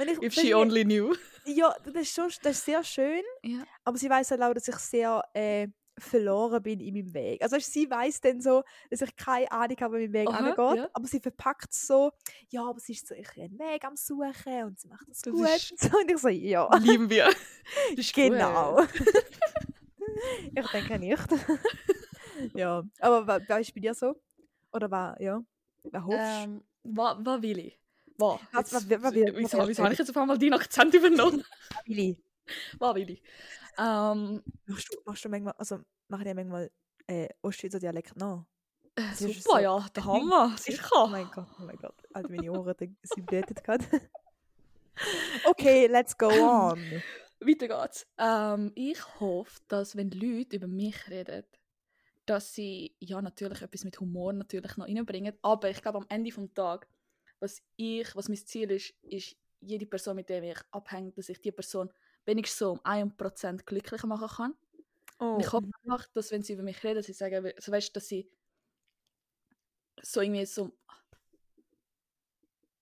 Und 0.02 0.08
ich, 0.10 0.22
If 0.22 0.34
she 0.34 0.54
only 0.54 0.84
knew. 0.84 1.14
ja, 1.46 1.74
das 1.84 1.94
ist, 1.94 2.14
schon, 2.14 2.30
das 2.42 2.56
ist 2.58 2.64
sehr 2.64 2.82
schön, 2.84 3.22
Ja. 3.42 3.64
aber 3.84 3.96
sie 3.98 4.10
weiß 4.10 4.30
halt 4.32 4.42
auch, 4.42 4.54
dass 4.54 4.68
ich 4.68 4.76
sehr 4.76 5.22
äh, 5.34 5.68
verloren 6.00 6.62
bin 6.62 6.78
in 6.78 6.94
meinem 6.94 7.12
Weg. 7.12 7.42
Also 7.42 7.58
sie 7.58 7.90
weiß 7.90 8.20
dann 8.20 8.40
so, 8.40 8.62
dass 8.88 9.00
ich 9.00 9.16
keine 9.16 9.50
Ahnung 9.50 9.76
habe, 9.80 9.98
wie 9.98 10.04
mein 10.08 10.12
Weg 10.12 10.28
Aha, 10.28 10.38
angeht, 10.50 10.78
ja. 10.84 10.88
aber 10.92 11.06
sie 11.08 11.18
verpackt 11.18 11.72
es 11.72 11.86
so, 11.88 12.12
ja, 12.50 12.62
aber 12.62 12.78
sie 12.78 12.92
ist 12.92 13.08
so 13.08 13.14
ich 13.16 13.28
einen 13.36 13.58
Weg 13.58 13.84
am 13.84 13.96
Suchen 13.96 14.62
und 14.64 14.78
sie 14.78 14.86
macht 14.86 15.08
das, 15.08 15.22
Das 15.22 15.32
gut. 15.32 15.48
ist- 15.48 15.72
Und 15.94 16.08
ich 16.10 16.18
so, 16.18 16.28
ja, 16.28 16.68
Lieben 16.76 17.10
wir. 17.10 17.28
Genau. 18.14 18.76
gut. 18.76 18.88
ich 20.54 20.66
denke 20.70 20.98
nicht. 21.00 21.26
Ja, 22.54 22.82
aber 23.00 23.26
wa- 23.26 23.40
was 23.48 23.60
ist 23.60 23.74
bei 23.74 23.80
dir 23.80 23.94
so? 23.94 24.14
Oder 24.72 24.90
war, 24.90 25.20
ja, 25.20 25.42
wer 25.84 26.04
hoffst 26.04 26.18
Ähm, 26.44 26.62
was, 26.84 27.16
was 27.20 27.42
will 27.42 27.58
ich? 27.58 27.78
Was? 28.18 28.40
Was- 28.52 28.72
was- 28.72 28.88
Jetzt- 28.88 29.02
was 29.02 29.14
will- 29.14 29.34
Wieso, 29.36 29.58
was 29.58 29.68
wieso 29.68 29.78
will- 29.78 29.84
habe 29.84 29.92
ich 29.94 29.98
jetzt 29.98 30.10
auf 30.10 30.16
einmal 30.16 30.38
deinen 30.38 30.54
Akzent 30.54 30.94
übernommen? 30.94 31.44
Willi? 31.86 32.22
was 32.78 32.94
will 32.94 33.10
ich? 33.10 33.22
Ähm, 33.78 34.42
Machst 34.66 34.88
du, 34.92 34.98
machst 35.04 35.24
du 35.24 35.28
manchmal, 35.28 35.54
also 35.56 35.78
machen 36.08 36.24
die 36.24 36.34
manchmal 36.34 36.70
äh, 37.06 37.28
Ostschweizer 37.42 37.78
Dialekt 37.78 38.16
nach? 38.16 38.44
äh, 38.96 39.14
super, 39.14 39.60
ja, 39.60 39.86
der 39.94 40.04
Hammer, 40.04 40.50
Oh 40.52 40.56
sicher. 40.56 41.06
mein 41.08 41.30
Gott, 41.32 41.46
oh 41.58 41.62
mein 41.62 41.76
Gott. 41.76 41.94
Alter, 42.12 42.28
meine 42.30 42.50
Ohren, 42.52 42.74
sie 43.02 43.20
blätten 43.22 43.54
gerade. 43.62 43.84
okay, 45.46 45.86
let's 45.86 46.16
go 46.16 46.26
on. 46.28 46.80
Weiter 47.40 47.68
geht's. 47.68 48.04
Ähm, 48.18 48.72
ich 48.74 48.98
hoffe, 49.20 49.60
dass 49.68 49.94
wenn 49.96 50.10
die 50.10 50.18
Leute 50.18 50.56
über 50.56 50.66
mich 50.66 51.08
reden, 51.08 51.44
dass 52.28 52.52
sie 52.54 52.94
ja 53.00 53.22
natürlich 53.22 53.62
etwas 53.62 53.84
mit 53.84 53.98
Humor 54.00 54.32
natürlich 54.32 54.76
noch 54.76 54.86
reinbringen. 54.86 55.34
Aber 55.42 55.70
ich 55.70 55.80
glaube 55.80 55.98
am 55.98 56.06
Ende 56.08 56.30
vom 56.30 56.52
Tag, 56.52 56.86
was 57.40 57.62
ich, 57.76 58.14
was 58.14 58.28
mein 58.28 58.36
Ziel 58.36 58.70
ist, 58.70 58.92
ist 59.02 59.36
jede 59.60 59.86
Person, 59.86 60.16
mit 60.16 60.28
der 60.28 60.42
ich 60.42 60.58
abhänge, 60.70 61.12
dass 61.12 61.28
ich 61.28 61.40
die 61.40 61.52
Person 61.52 61.90
wenigstens 62.26 62.58
so 62.58 62.72
um 62.72 62.80
1% 62.80 63.64
glücklicher 63.64 64.06
machen 64.06 64.28
kann. 64.28 64.54
Oh, 65.20 65.38
ich 65.40 65.50
hoffe 65.52 65.68
einfach, 65.82 66.06
dass 66.12 66.30
wenn 66.30 66.42
sie 66.42 66.52
über 66.52 66.62
mich 66.62 66.82
reden, 66.84 67.02
sie 67.02 67.12
sagen, 67.12 67.44
also 67.56 67.72
weißt, 67.72 67.96
dass 67.96 68.06
sie 68.08 68.30
so 70.02 70.20
irgendwie 70.20 70.44
so 70.46 70.70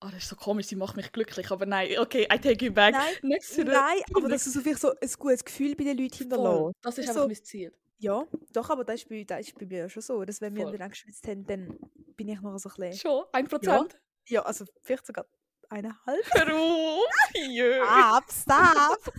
Ah, 0.00 0.10
das 0.10 0.24
ist 0.24 0.28
so 0.28 0.36
komisch, 0.36 0.66
sie 0.66 0.76
macht 0.76 0.94
mich 0.96 1.10
glücklich, 1.10 1.50
aber 1.50 1.64
nein, 1.64 1.98
okay, 1.98 2.24
I 2.30 2.38
take 2.38 2.66
it 2.66 2.74
back. 2.74 2.92
Nein, 2.92 3.14
Nein, 3.22 3.98
aber 4.14 4.28
dass 4.28 4.44
du 4.44 4.50
so 4.50 4.60
so 4.74 4.90
ein 4.90 5.10
gutes 5.18 5.42
Gefühl 5.44 5.74
bei 5.74 5.84
den 5.84 5.96
Leuten 5.96 6.12
Voll. 6.12 6.18
hinterlässt. 6.18 6.76
Das 6.82 6.98
ist 6.98 7.04
Ist 7.04 7.08
einfach 7.10 7.22
so- 7.22 7.26
mein 7.28 7.44
Ziel. 7.44 7.72
Ja, 7.98 8.26
doch, 8.52 8.70
aber 8.70 8.84
das 8.84 8.96
ist 8.96 9.08
bei, 9.08 9.24
das 9.24 9.40
ist 9.40 9.58
bei 9.58 9.66
mir 9.66 9.88
schon 9.88 10.02
so, 10.02 10.24
dass 10.24 10.40
wenn 10.40 10.54
wir 10.54 10.62
Voll. 10.62 10.72
miteinander 10.72 10.92
geschwitzt 10.92 11.26
haben, 11.28 11.46
dann 11.46 11.78
bin 12.16 12.28
ich 12.28 12.40
noch 12.40 12.58
so 12.58 12.68
ein 12.68 12.90
bisschen... 12.90 13.10
Schon, 13.10 13.24
1%? 13.32 13.94
Ja, 14.28 14.42
also 14.42 14.64
vielleicht 14.82 15.06
sogar 15.06 15.26
eineinhalb. 15.68 16.24
Hör 16.34 16.54
auf! 16.54 17.00
Jö. 17.34 17.82
Stop, 18.30 19.14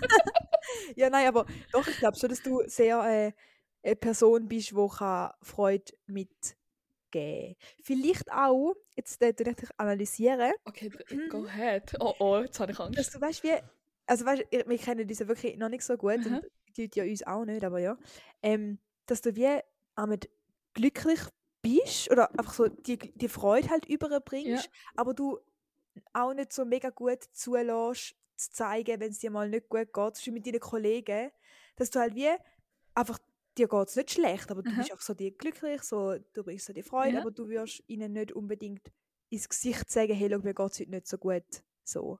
ja, 0.96 1.10
nein, 1.10 1.27
aber 1.27 1.46
doch, 1.72 1.88
ich 1.88 1.98
glaube 1.98 2.17
schon, 2.17 2.29
dass 2.29 2.41
du 2.41 2.62
sehr 2.67 3.00
äh, 3.03 3.31
eine 3.84 3.96
Person 3.96 4.48
bist, 4.48 4.72
die 4.72 4.88
kann 4.98 5.31
Freude 5.41 5.93
mitgeben 6.05 6.57
Vielleicht 7.81 8.31
auch, 8.31 8.75
jetzt 8.96 9.22
äh, 9.22 9.29
ich 9.29 9.55
dich 9.55 9.69
analysieren, 9.77 10.53
Okay, 10.65 10.91
go 11.29 11.46
ahead. 11.46 11.96
Oh 12.00 12.13
oh, 12.19 12.39
jetzt 12.39 12.60
habe 12.60 12.72
ich 12.72 12.77
dass 12.77 12.88
Angst. 12.88 13.15
du 13.15 13.22
weißt, 13.22 13.43
wie. 13.43 13.53
Also 14.05 14.25
weißt, 14.25 14.43
wir 14.51 14.77
kennen 14.77 15.07
uns 15.07 15.19
ja 15.19 15.27
wirklich 15.27 15.57
noch 15.57 15.69
nicht 15.69 15.84
so 15.84 15.98
gut 15.98 16.19
Leute 16.77 17.00
ja 17.01 17.05
uns 17.05 17.25
auch 17.25 17.46
nicht, 17.46 17.63
aber 17.63 17.79
ja. 17.79 17.98
Ähm, 18.41 18.79
dass 19.05 19.22
du 19.22 19.36
wie 19.36 19.60
damit 19.96 20.29
glücklich 20.74 21.19
bist 21.62 22.12
oder 22.12 22.38
einfach 22.39 22.53
so 22.53 22.67
die, 22.67 22.98
die 23.15 23.29
Freude 23.29 23.69
halt 23.69 23.86
überbringst, 23.86 24.69
aber 24.96 25.13
du 25.13 25.39
auch 26.13 26.34
nicht 26.34 26.53
so 26.53 26.65
mega 26.65 26.89
gut 26.89 27.24
zulässt, 27.34 28.15
zu 28.38 28.51
zeigen, 28.51 29.00
wenn 29.00 29.12
es 29.12 29.19
dir 29.19 29.31
mal 29.31 29.50
nicht 29.50 29.69
gut 29.69 29.93
geht, 29.93 29.93
zum 29.93 30.12
Beispiel 30.13 30.34
mit 30.34 30.48
deinen 30.48 30.60
Kollegen, 30.60 31.31
dass 31.75 31.89
du 31.89 32.00
halt 32.00 32.15
wie 32.15 32.29
einfach 32.96 33.19
dir 33.57 33.67
geht 33.67 33.88
es 33.88 33.96
nicht 33.96 34.12
schlecht, 34.12 34.51
aber 34.51 34.63
du 34.63 34.75
Mhm. 34.75 34.75
bist 34.75 34.93
auch 34.93 35.01
so 35.01 35.13
die 35.15 35.36
glücklich, 35.36 35.81
so, 35.84 36.17
du 36.34 36.43
bringst 36.43 36.67
so 36.67 36.74
die 36.74 36.84
Freude, 36.84 37.17
Ja. 37.17 37.19
aber 37.19 37.31
du 37.31 37.50
wirst 37.50 37.84
ihnen 37.88 38.13
nicht 38.13 38.31
unbedingt 38.34 38.91
ins 39.29 39.50
Gesicht 39.50 39.89
sagen, 39.89 40.13
hey, 40.13 40.29
schau, 40.31 40.39
mir 40.39 40.53
geht 40.53 40.72
es 40.72 40.79
heute 40.79 40.91
nicht 40.91 41.07
so 41.07 41.17
gut. 41.17 41.46
So. 41.84 42.19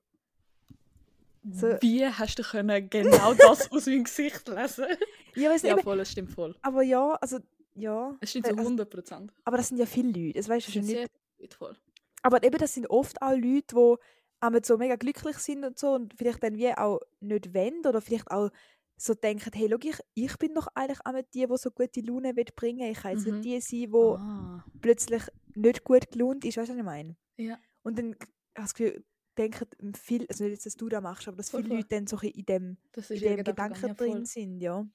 So. 1.52 1.66
Wie 1.80 2.06
hast 2.06 2.38
du 2.38 2.42
können 2.42 2.88
genau 2.90 3.34
das 3.34 3.70
aus 3.70 3.86
meinem 3.86 4.04
Gesicht 4.04 4.46
lesen? 4.48 4.86
Ja, 5.34 5.50
weiss 5.50 5.62
Ja, 5.62 5.74
eben, 5.74 5.82
voll, 5.82 6.00
es 6.00 6.10
stimmt 6.10 6.32
voll. 6.32 6.56
aber 6.62 6.82
ja, 6.82 7.12
also, 7.20 7.38
ja. 7.74 8.16
Es 8.20 8.30
stimmt 8.30 8.46
so 8.46 8.54
also, 8.56 8.70
100%. 8.70 9.28
aber 9.44 9.56
das 9.58 9.68
sind 9.68 9.78
ja 9.78 9.86
viele 9.86 10.08
Leute, 10.08 10.38
das 10.38 10.48
weißt 10.48 10.66
du 10.66 10.72
schon 10.72 10.82
nicht. 10.82 10.96
sehr 10.96 11.06
gut 11.38 11.54
voll. 11.54 11.76
Aber 12.22 12.42
eben, 12.42 12.58
das 12.58 12.74
sind 12.74 12.88
oft 12.90 13.22
auch 13.22 13.36
Leute, 13.36 13.74
die 13.74 13.94
einmal 14.40 14.64
so 14.64 14.76
mega 14.78 14.96
glücklich 14.96 15.36
sind 15.38 15.64
und 15.64 15.78
so 15.78 15.92
und 15.92 16.14
vielleicht 16.14 16.42
dann 16.42 16.56
wie 16.56 16.72
auch 16.72 17.00
nicht 17.20 17.54
wollen 17.54 17.86
oder 17.86 18.00
vielleicht 18.00 18.28
auch 18.32 18.50
so 18.96 19.14
denken, 19.14 19.50
hey, 19.54 19.68
schau, 19.70 19.78
ich, 19.88 19.98
ich 20.14 20.36
bin 20.38 20.54
doch 20.54 20.66
eigentlich 20.74 20.98
auch 21.04 21.12
nicht 21.12 21.32
die, 21.34 21.46
die 21.46 21.56
so 21.56 21.70
gute 21.70 22.00
Laune 22.00 22.34
will 22.34 22.44
bringen. 22.56 22.90
Ich 22.90 22.98
kann 23.02 23.12
jetzt 23.16 23.26
Mhm. 23.26 23.34
nicht 23.40 23.44
die 23.44 23.60
sein, 23.60 23.92
die 23.92 23.96
Ah. 23.96 24.64
plötzlich 24.80 25.22
nicht 25.54 25.84
gut 25.84 26.10
gelaunt 26.10 26.44
ist, 26.44 26.56
weißt 26.56 26.68
du, 26.70 26.72
was 26.72 26.78
ich 26.78 26.84
meine? 26.84 27.16
Ja. 27.36 27.58
Und 27.84 27.96
dann 27.96 28.06
habe 28.14 28.16
ich 28.24 28.28
das 28.64 28.74
Gefühl, 28.74 29.04
denken 29.38 29.94
viel, 29.94 30.26
also 30.28 30.44
nicht, 30.44 30.52
jetzt, 30.54 30.66
dass 30.66 30.76
du 30.76 30.88
das 30.88 31.02
machst, 31.02 31.28
aber 31.28 31.36
dass 31.38 31.50
viele 31.50 31.64
voll. 31.64 31.76
Leute 31.76 31.88
dann 31.88 32.06
so 32.06 32.18
in 32.18 32.44
dem, 32.44 32.76
in 33.08 33.20
dem 33.20 33.44
Gedanken 33.44 33.96
drin 33.96 34.24
sind, 34.26 34.60
ja. 34.60 34.86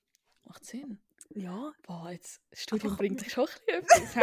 Macht 0.43 0.65
Sinn. 0.65 0.99
Ja. 1.35 1.71
Boah, 1.83 2.11
jetzt, 2.11 2.41
das 2.51 2.61
Studium 2.63 2.91
Einfach- 2.91 2.97
bringt 2.99 3.31
schon 3.31 3.47
ein 3.47 3.81
bisschen 3.85 4.01
etwas, 4.03 4.15
hä? 4.15 4.21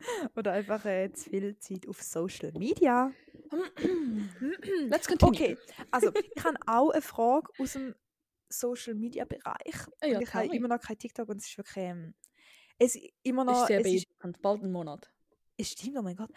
Oder 0.34 0.52
einfach 0.52 0.82
äh, 0.86 1.12
zu 1.12 1.28
viel 1.28 1.58
Zeit 1.58 1.86
auf 1.86 2.00
Social 2.02 2.52
Media. 2.52 3.12
Let's 4.88 5.06
continue. 5.06 5.28
Okay, 5.34 5.58
also 5.90 6.10
ich 6.14 6.42
habe 6.42 6.56
auch 6.66 6.90
eine 6.90 7.02
Frage 7.02 7.52
aus 7.58 7.74
dem 7.74 7.94
Social 8.48 8.94
Media 8.94 9.26
Bereich. 9.26 9.74
Ah 10.00 10.06
ja, 10.06 10.20
ich 10.20 10.32
habe 10.32 10.48
me. 10.48 10.56
immer 10.56 10.68
noch 10.68 10.80
kein 10.80 10.98
TikTok 10.98 11.28
und 11.28 11.36
es 11.36 11.46
ist 11.48 11.58
wirklich 11.58 11.76
ähm, 11.76 12.14
es 12.78 12.94
ist 12.96 13.12
immer 13.22 13.44
noch 13.44 13.60
Ist 13.62 13.66
sehr 13.66 13.80
es 13.80 13.86
ist. 13.92 14.06
Bald 14.40 14.62
ein 14.62 14.72
Monat. 14.72 15.10
es 15.58 15.70
stimmt, 15.72 15.98
oh 15.98 16.02
mein 16.02 16.16
Gott. 16.16 16.30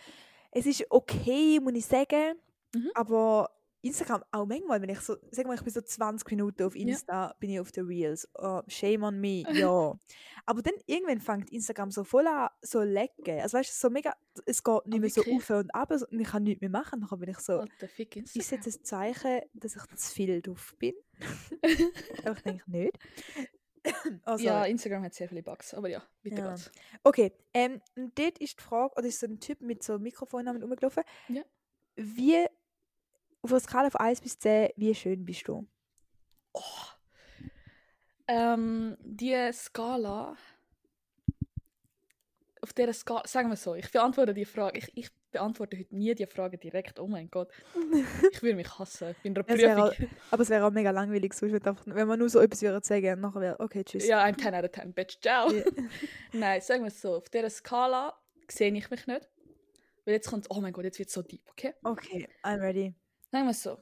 Es 0.51 0.65
ist 0.65 0.85
okay, 0.89 1.59
muss 1.61 1.73
ich 1.73 1.85
sagen, 1.85 2.35
Mhm. 2.73 2.91
aber 2.95 3.49
Instagram 3.85 4.23
auch 4.31 4.45
manchmal, 4.45 4.81
wenn 4.81 4.89
ich 4.89 5.01
so, 5.01 5.17
sag 5.29 5.45
mal, 5.45 5.55
ich 5.55 5.61
bin 5.61 5.73
so 5.73 5.81
20 5.81 6.29
Minuten 6.31 6.63
auf 6.63 6.73
Insta, 6.73 7.35
bin 7.41 7.49
ich 7.49 7.59
auf 7.59 7.73
den 7.73 7.85
Reels. 7.85 8.25
Oh, 8.35 8.61
shame 8.67 9.03
on 9.03 9.19
me, 9.19 9.43
ja. 9.51 9.93
aber 10.45 10.61
dann 10.61 10.73
irgendwann 10.85 11.19
fängt 11.19 11.49
Instagram 11.51 11.91
so 11.91 12.05
voll 12.05 12.25
an, 12.25 12.47
so 12.61 12.81
lecken. 12.81 13.41
Also 13.41 13.57
weißt 13.57 13.69
du, 13.69 13.75
so 13.75 13.89
mega, 13.89 14.15
es 14.45 14.63
geht 14.63 14.85
nicht 14.85 15.01
mehr 15.01 15.09
so 15.09 15.21
auf 15.21 15.49
und 15.49 15.75
ab 15.75 15.91
und 15.91 16.19
ich 16.19 16.27
kann 16.29 16.43
nichts 16.43 16.61
mehr 16.61 16.69
machen. 16.69 17.05
Dann 17.09 17.19
bin 17.19 17.29
ich 17.29 17.39
so, 17.39 17.65
fick 17.93 18.15
ist 18.15 18.35
Instagram. 18.35 18.63
jetzt 18.65 18.79
ein 18.79 18.83
Zeichen, 18.85 19.41
dass 19.53 19.75
ich 19.75 19.95
zu 19.97 20.13
viel 20.13 20.41
drauf 20.41 20.75
bin? 20.79 20.93
aber 22.23 22.37
ich 22.37 22.43
denke 22.43 22.71
nicht. 22.71 22.97
oh, 24.27 24.37
ja, 24.37 24.63
Instagram 24.63 25.03
hat 25.03 25.13
sehr 25.13 25.27
viele 25.27 25.43
Bugs, 25.43 25.73
aber 25.73 25.89
ja, 25.89 26.01
weiter 26.23 26.37
Ja. 26.37 26.49
geht's. 26.51 26.71
Okay, 27.03 27.33
ähm, 27.53 27.81
und 27.97 28.17
dort 28.17 28.37
ist 28.39 28.57
die 28.57 28.63
Frage, 28.63 28.93
oder 28.95 29.07
ist 29.07 29.19
so 29.19 29.27
ein 29.27 29.41
Typ 29.41 29.59
mit 29.59 29.83
so 29.83 29.99
Mikrofonnamen 29.99 30.61
rumgelaufen. 30.61 31.03
Ja. 31.27 31.43
Wie, 31.95 32.45
auf 33.43 33.51
einer 33.51 33.59
Skala 33.59 33.89
von 33.89 34.01
1 34.01 34.21
bis 34.21 34.39
10, 34.39 34.69
wie 34.77 34.95
schön 34.95 35.25
bist 35.25 35.47
du? 35.47 35.67
Ähm, 38.27 38.97
die 39.01 39.51
Skala. 39.51 40.35
Auf 42.61 42.71
dieser 42.71 42.93
Skala, 42.93 43.23
sagen 43.27 43.49
wir 43.49 43.57
so, 43.57 43.75
ich 43.75 43.91
beantworte 43.91 44.33
die 44.33 44.45
Frage. 44.45 44.77
Ich, 44.77 44.91
ich 44.95 45.09
beantworte 45.31 45.77
heute 45.77 45.93
nie 45.93 46.15
die 46.15 46.25
Frage 46.25 46.57
direkt. 46.57 46.99
Oh 46.99 47.07
mein 47.07 47.29
Gott. 47.29 47.49
Ich 48.31 48.41
würde 48.41 48.55
mich 48.55 48.79
hassen. 48.79 49.09
Ich 49.11 49.17
bin 49.17 49.35
in 49.35 49.57
wäre 49.57 49.89
Prüfung. 49.89 50.09
Aber 50.31 50.41
es 50.41 50.49
wäre 50.49 50.65
auch 50.65 50.71
mega 50.71 50.91
langweilig, 50.91 51.33
sonst 51.33 51.53
einfach, 51.53 51.83
wenn 51.85 52.07
man 52.07 52.17
nur 52.17 52.29
so 52.29 52.39
etwas 52.39 52.61
würde 52.61 52.85
sagen, 52.85 53.19
nachher 53.19 53.41
wäre, 53.41 53.59
okay, 53.59 53.83
tschüss. 53.83 54.07
Ja, 54.07 54.23
I'm 54.23 54.37
10 54.37 54.55
out 54.55 54.63
of 54.63 54.71
10, 54.71 54.93
bitch. 54.93 55.19
Ciao. 55.21 55.51
Ja. 55.51 55.63
Nein, 56.31 56.61
sagen 56.61 56.83
wir 56.83 56.87
es 56.87 57.01
so, 57.01 57.15
auf 57.17 57.29
dieser 57.29 57.49
Skala 57.49 58.17
sehe 58.47 58.73
ich 58.73 58.89
mich 58.89 59.05
nicht. 59.05 59.29
Weil 60.05 60.15
jetzt 60.15 60.29
kommt, 60.29 60.47
oh 60.49 60.61
mein 60.61 60.71
Gott, 60.71 60.85
jetzt 60.85 60.99
wird 60.99 61.09
es 61.09 61.13
so 61.13 61.21
deep, 61.21 61.49
okay? 61.49 61.73
Okay, 61.83 62.29
I'm 62.43 62.59
ready. 62.59 62.93
Sagen 63.33 63.45
wir 63.47 63.51
es 63.51 63.63
so. 63.63 63.79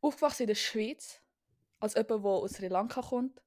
Aufgewachsen 0.00 0.44
in 0.44 0.46
der 0.46 0.54
Schweiz, 0.54 1.20
als 1.78 1.92
jemand, 1.92 2.24
der 2.24 2.30
aus 2.30 2.52
Sri 2.52 2.68
Lanka 2.68 3.02
kommt, 3.02 3.42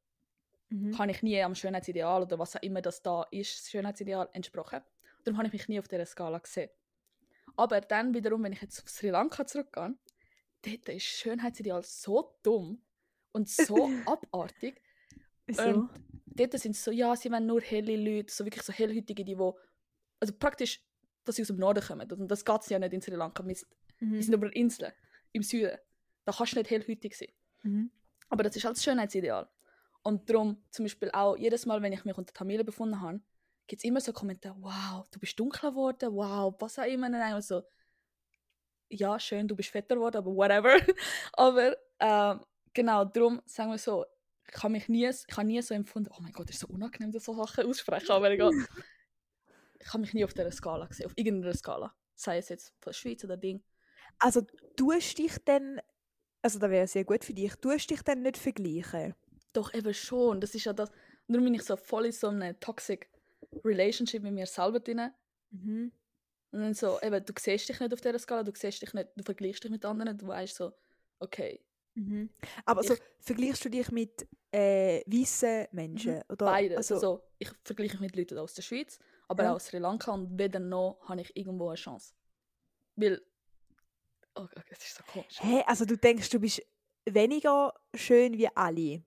Mhm. 0.70 0.92
kann 0.92 1.10
ich 1.10 1.24
nie 1.24 1.42
am 1.42 1.56
Schönheitsideal 1.56 2.22
oder 2.22 2.38
was 2.38 2.56
auch 2.56 2.62
immer 2.62 2.82
das 2.82 3.02
da 3.02 3.24
ist, 3.32 3.58
das 3.58 3.72
Schönheitsideal 3.72 4.30
entsprochen. 4.34 4.82
Darum 5.24 5.38
habe 5.38 5.48
ich 5.48 5.54
mich 5.54 5.68
nie 5.68 5.80
auf 5.80 5.88
dieser 5.88 6.06
Skala 6.06 6.38
gesehen. 6.38 6.70
Aber 7.56 7.82
dann 7.82 8.14
wiederum, 8.14 8.44
wenn 8.44 8.54
ich 8.54 8.62
jetzt 8.62 8.84
auf 8.84 8.90
Sri 8.90 9.10
Lanka 9.10 9.48
zurückgehe, 9.48 9.96
dort 10.62 10.90
ist 10.90 10.90
das 10.90 11.02
Schönheitsideal 11.04 11.82
so 11.84 12.38
dumm 12.44 12.84
und 13.32 13.50
so 13.50 13.90
abartig. 14.06 14.80
Wieso? 15.48 15.64
Und 15.64 15.90
dort 16.28 16.60
sind 16.60 16.76
es 16.76 16.84
so, 16.84 16.92
ja, 16.92 17.16
sie 17.16 17.32
wollen 17.32 17.48
nur 17.48 17.62
helle 17.62 17.96
Leute, 17.96 18.32
so 18.32 18.46
wirklich 18.46 18.64
so 18.64 18.74
hellhütige, 18.74 19.26
die 19.26 19.40
wo, 19.40 19.58
also 20.20 20.34
praktisch, 20.38 20.86
dass 21.24 21.38
sie 21.38 21.42
aus 21.42 21.48
dem 21.48 21.58
Norden 21.58 21.84
kommen. 21.84 22.12
Und 22.12 22.28
das 22.28 22.46
geht 22.46 22.68
ja 22.68 22.78
nicht 22.78 22.94
in 22.94 23.02
Sri 23.02 23.16
Lanka. 23.16 23.44
Wir 23.44 23.56
sind, 23.56 23.72
wir 24.00 24.08
mhm. 24.08 24.22
sind 24.22 24.34
über 24.36 24.56
Inseln 24.56 24.94
im 25.38 25.44
Süden. 25.44 25.78
Da 26.26 26.34
kannst 26.34 26.54
du 26.54 26.58
nicht 26.58 26.70
hellhütig 26.70 27.18
sein. 27.18 27.30
Mhm. 27.64 27.92
Aber 28.30 28.44
das 28.44 28.56
ist 28.56 28.66
halt 28.66 28.76
das 28.76 28.84
Schönheitsideal. 28.84 29.50
Und 30.04 30.30
darum, 30.30 30.64
zum 30.72 30.86
Beispiel 30.86 31.10
auch 31.12 31.38
jedes 31.38 31.66
Mal, 31.66 31.82
wenn 31.82 31.94
ich 31.94 32.06
mich 32.06 32.18
unter 32.18 32.34
Tamilen 32.34 32.66
befunden 32.66 33.02
habe, 33.02 33.22
gibt 33.68 33.82
es 33.82 33.84
immer 33.84 34.00
so 34.00 34.14
Kommentare, 34.14 34.56
wow, 34.60 35.08
du 35.12 35.20
bist 35.20 35.40
dunkler 35.40 35.72
geworden, 35.72 36.14
wow, 36.14 36.56
was 36.60 36.80
auch 36.80 36.86
immer. 36.86 37.08
Und 37.36 37.44
so, 37.44 37.64
ja, 38.90 39.20
schön, 39.20 39.48
du 39.48 39.56
bist 39.56 39.70
fetter 39.70 39.96
geworden, 39.96 40.18
aber 40.18 40.34
whatever. 40.34 40.76
aber 41.34 41.78
ähm, 42.00 42.42
genau, 42.74 43.06
darum 43.06 43.42
sagen 43.46 43.72
wir 43.72 43.78
so, 43.78 44.06
ich 44.50 44.64
habe 44.64 44.72
mich 44.72 44.88
nie, 44.88 45.08
ich 45.08 45.38
habe 45.38 45.48
nie 45.48 45.62
so 45.62 45.74
empfunden, 45.74 46.10
oh 46.14 46.22
mein 46.22 46.32
Gott, 46.32 46.50
ist 46.50 46.60
so 46.60 46.68
unangenehm, 46.68 47.12
dass 47.12 47.26
so 47.26 47.34
Sachen 47.34 47.66
aussprechen, 47.66 48.12
aber 48.12 48.32
egal. 48.32 48.52
ich 49.80 49.88
habe 49.88 50.00
mich 50.00 50.14
nie 50.14 50.24
auf 50.24 50.34
dieser 50.34 50.52
Skala 50.52 50.86
gesehen, 50.86 51.08
auf 51.08 51.14
irgendeiner 51.16 51.54
Skala. 51.54 51.94
Sei 52.16 52.38
es 52.38 52.50
jetzt 52.50 52.70
von 52.80 52.92
der 52.92 52.94
Schweiz 52.94 53.24
oder 53.24 53.38
Ding. 53.38 53.64
Also, 54.20 54.42
tust 54.76 55.18
dich 55.18 55.38
denn, 55.46 55.80
also 56.42 56.60
das 56.60 56.70
wäre 56.70 56.88
sehr 56.88 57.04
gut 57.06 57.24
für 57.24 57.34
dich, 57.34 57.54
tust 57.56 57.90
dich 57.90 58.02
denn 58.02 58.22
nicht 58.24 58.38
vergleichen? 58.38 59.14
Doch, 59.54 59.74
eben 59.74 59.94
schon. 59.94 60.40
Das 60.42 60.54
ist 60.56 60.66
ja 60.66 60.74
das. 60.74 60.90
Darum 61.28 61.44
bin 61.46 61.54
ich 61.54 61.64
so 61.64 61.76
voll 61.76 62.06
in 62.08 62.12
so 62.12 62.28
einer 62.28 62.60
toxic 62.60 63.10
Relationship 63.64 64.24
mit 64.24 64.34
mir 64.34 64.46
selber 64.48 64.80
drin. 64.80 65.12
Mhm. 65.52 65.92
Und 66.52 66.60
dann 66.62 66.74
so, 66.74 67.00
eben, 67.02 67.24
du 67.26 67.34
siehst 67.38 67.68
dich 67.70 67.80
nicht 67.80 67.94
auf 67.94 68.02
dieser 68.02 68.18
Skala, 68.20 68.44
du 68.44 68.52
siehst 68.56 68.82
dich 68.82 68.94
nicht, 68.94 69.10
du 69.16 69.24
vergleichst 69.24 69.64
dich 69.64 69.72
mit 69.72 69.84
anderen, 69.86 70.18
du 70.18 70.28
weißt 70.28 70.56
so, 70.56 70.72
okay, 71.20 71.62
Mhm. 72.00 72.30
Aber 72.64 72.84
Ich- 72.84 73.02
vergleichst 73.22 73.66
du 73.66 73.70
dich 73.70 73.90
mit 73.92 74.28
äh, 74.52 75.02
weißen 75.08 75.66
Menschen? 75.72 76.22
Oder, 76.30 76.46
beides. 76.46 76.78
Also, 76.78 76.94
Also, 76.94 77.24
ich 77.40 77.50
vergleiche 77.64 77.94
mich 77.98 78.12
mit 78.12 78.16
Leuten 78.16 78.38
aus 78.38 78.54
der 78.54 78.62
Schweiz, 78.62 79.00
aber 79.28 79.42
Ja. 79.46 79.52
auch 79.52 79.56
aus 79.56 79.66
Sri 79.66 79.80
Lanka 79.80 80.12
und 80.12 80.38
weder 80.38 80.60
noch 80.60 81.00
habe 81.10 81.22
ich 81.22 81.36
irgendwo 81.36 81.70
eine 81.70 81.76
Chance. 81.76 82.14
Weil, 82.96 83.20
oh 84.38 84.48
Gott, 84.54 84.66
das 84.70 84.80
ist 84.80 84.96
so 84.96 85.04
komisch. 85.12 85.38
Hä, 85.42 85.64
also 85.68 85.86
du 85.86 85.98
denkst, 85.98 86.30
du 86.30 86.40
bist 86.40 86.62
weniger 87.06 87.74
schön 87.96 88.38
wie 88.38 88.48
alle? 88.56 89.04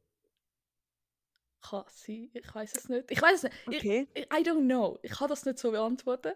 Kann 1.62 1.84
sein, 1.88 2.30
ich 2.32 2.54
weiß 2.54 2.75
es 2.75 2.88
nicht. 2.88 3.10
Ich 3.10 3.20
weiß 3.20 3.44
es 3.44 3.50
nicht. 3.66 3.80
Okay. 3.80 4.08
Ich, 4.14 4.25
I 4.25 4.42
don't 4.42 4.64
know. 4.64 4.99
Ich 5.02 5.12
kann 5.12 5.28
das 5.28 5.44
nicht 5.44 5.58
so 5.58 5.70
beantworten. 5.70 6.32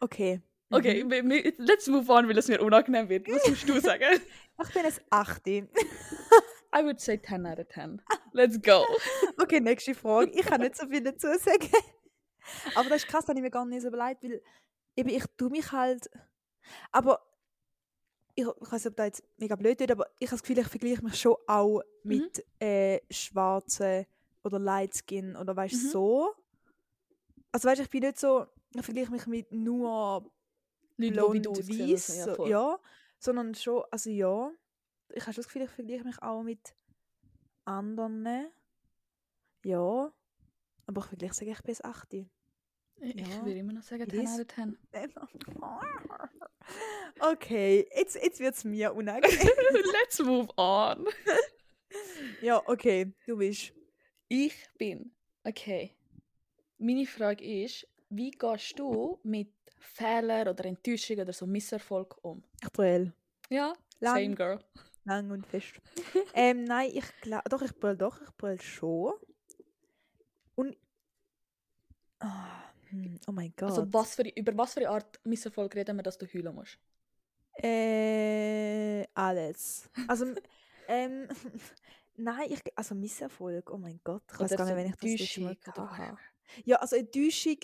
Okay. 0.00 0.40
Okay, 0.72 1.02
Mhm. 1.02 1.54
let's 1.58 1.88
move 1.88 2.08
on, 2.12 2.28
weil 2.28 2.38
es 2.38 2.46
mir 2.46 2.62
unangenehm 2.62 3.08
wird. 3.08 3.26
Was 3.26 3.48
musst 3.48 3.68
du 3.68 3.80
sagen? 3.80 4.04
Ich 4.62 4.74
bin 4.74 4.84
es 4.84 5.00
8. 5.10 5.46
I 5.48 5.64
would 6.84 7.00
say 7.00 7.16
10 7.20 7.46
out 7.46 7.58
of 7.58 7.66
10. 7.68 8.00
Let's 8.32 8.60
go. 8.60 8.84
Okay, 9.42 9.58
nächste 9.58 9.94
Frage. 9.94 10.30
Ich 10.32 10.46
kann 10.46 10.60
nicht 10.60 10.76
so 10.76 10.86
viel 10.86 11.02
dazu 11.02 11.26
sagen. 11.38 11.68
Aber 12.76 12.88
das 12.90 13.02
ist 13.02 13.08
krass, 13.08 13.22
das 13.24 13.28
habe 13.30 13.38
ich 13.40 13.42
mir 13.42 13.50
gar 13.50 13.64
nicht 13.64 13.82
so 13.82 13.88
überlegt, 13.88 14.22
weil 14.22 14.40
eben 14.96 15.08
ich 15.08 15.24
tue 15.36 15.50
mich 15.50 15.72
halt. 15.72 16.08
Aber 16.92 17.20
ich, 18.40 18.46
ich 18.62 18.72
weiß 18.72 18.84
nicht, 18.84 18.90
ob 18.90 18.96
das 18.96 19.06
jetzt 19.06 19.22
mega 19.38 19.56
blöd 19.56 19.78
wird, 19.80 19.90
aber 19.92 20.06
ich 20.18 20.28
habe 20.28 20.36
das 20.36 20.42
Gefühl, 20.42 20.58
ich 20.58 20.66
vergleiche 20.68 21.02
mich 21.04 21.20
schon 21.20 21.36
auch 21.46 21.82
mit 22.02 22.44
äh, 22.60 23.00
Schwarzen 23.10 24.06
oder 24.44 24.58
Light 24.58 24.94
Skin 24.94 25.36
oder 25.36 25.54
weißt 25.56 25.84
Mhm. 25.84 25.88
so. 25.88 26.34
Also 27.52 27.68
weißt 27.68 27.78
du, 27.80 27.82
ich 27.84 27.90
bin 27.90 28.00
nicht 28.02 28.18
so, 28.18 28.46
ich 28.74 28.84
vergleiche 28.84 29.10
mich 29.10 29.26
mit 29.26 29.52
nur 29.52 30.30
Leute, 30.96 31.12
blond 31.12 31.46
weiß, 31.48 32.10
also, 32.10 32.24
so, 32.30 32.34
voll. 32.36 32.50
ja, 32.50 32.78
sondern 33.18 33.54
schon, 33.54 33.82
also 33.90 34.10
ja, 34.10 34.50
ich 35.12 35.22
habe 35.22 35.32
schon 35.32 35.42
das 35.42 35.46
Gefühl, 35.46 35.62
ich 35.62 35.70
vergleiche 35.70 36.04
mich 36.04 36.22
auch 36.22 36.42
mit 36.42 36.74
anderen. 37.64 38.48
Ja, 39.64 40.12
aber 40.86 41.00
ich 41.00 41.06
vergleiche 41.06 41.34
sage 41.34 41.50
ich 41.50 41.62
bis 41.62 41.82
8. 41.84 42.14
Ich, 42.14 42.26
ich 43.02 43.28
Ja. 43.28 43.44
würde 43.44 43.58
immer 43.58 43.72
noch 43.72 43.82
sagen 43.82 44.02
It 44.02 44.10
10 44.10 44.20
is. 44.20 44.30
out 44.34 44.40
of 44.40 44.46
10. 44.54 44.78
Okay, 47.20 47.86
jetzt, 47.94 48.14
jetzt 48.16 48.40
wird 48.40 48.54
es 48.54 48.64
mir 48.64 48.94
unangenehm. 48.94 49.38
Let's 49.92 50.18
move 50.20 50.48
on. 50.56 51.06
ja, 52.40 52.62
okay, 52.66 53.12
du 53.26 53.36
bist. 53.36 53.72
Ich 54.28 54.54
bin. 54.78 55.12
Okay. 55.44 55.94
Meine 56.78 57.06
Frage 57.06 57.44
ist, 57.44 57.86
wie 58.08 58.30
gehst 58.30 58.78
du 58.78 59.18
mit 59.22 59.52
Fehlern 59.78 60.48
oder 60.48 60.64
Enttäuschungen 60.64 61.24
oder 61.24 61.32
so 61.32 61.46
Misserfolg 61.46 62.16
um? 62.22 62.42
Ich 62.62 62.72
brüll. 62.72 63.12
Ja, 63.50 63.74
Lang. 64.00 64.14
same 64.14 64.34
girl. 64.34 64.58
Lang 65.04 65.30
und 65.30 65.46
fest. 65.46 65.74
ähm, 66.34 66.64
nein, 66.64 66.90
ich 66.94 67.04
glaube, 67.20 67.48
doch, 67.50 67.62
ich 67.62 67.74
brüll 67.74 67.96
doch, 67.96 68.20
ich 68.22 68.30
brüll 68.36 68.60
schon. 68.60 69.12
Und. 70.54 70.76
Hm, 72.22 72.59
oh 73.26 73.32
mein 73.32 73.52
Gott. 73.56 73.70
Also 73.70 73.92
was 73.92 74.14
für, 74.14 74.28
über 74.28 74.56
was 74.56 74.74
für 74.74 74.80
eine 74.80 74.90
Art 74.90 75.20
Misserfolg 75.24 75.74
reden 75.74 75.96
wir, 75.96 76.02
dass 76.02 76.18
du 76.18 76.26
heulen 76.26 76.54
musst? 76.54 76.78
Äh, 77.62 79.06
alles. 79.14 79.90
Also, 80.08 80.34
ähm, 80.88 81.28
nein, 82.16 82.50
ich, 82.50 82.60
also 82.76 82.94
Misserfolg, 82.94 83.70
oh 83.70 83.78
mein 83.78 84.00
Gott, 84.02 84.22
ich 84.32 84.40
weiß 84.40 84.56
gar 84.56 84.64
nicht, 84.64 84.76
wenn 84.76 84.86
ich 84.86 85.18
das 85.18 85.36
hatte. 85.36 85.82
whatever. 85.82 86.18
Ja, 86.64 86.76
also 86.76 86.96
Enttäuschung 86.96 87.58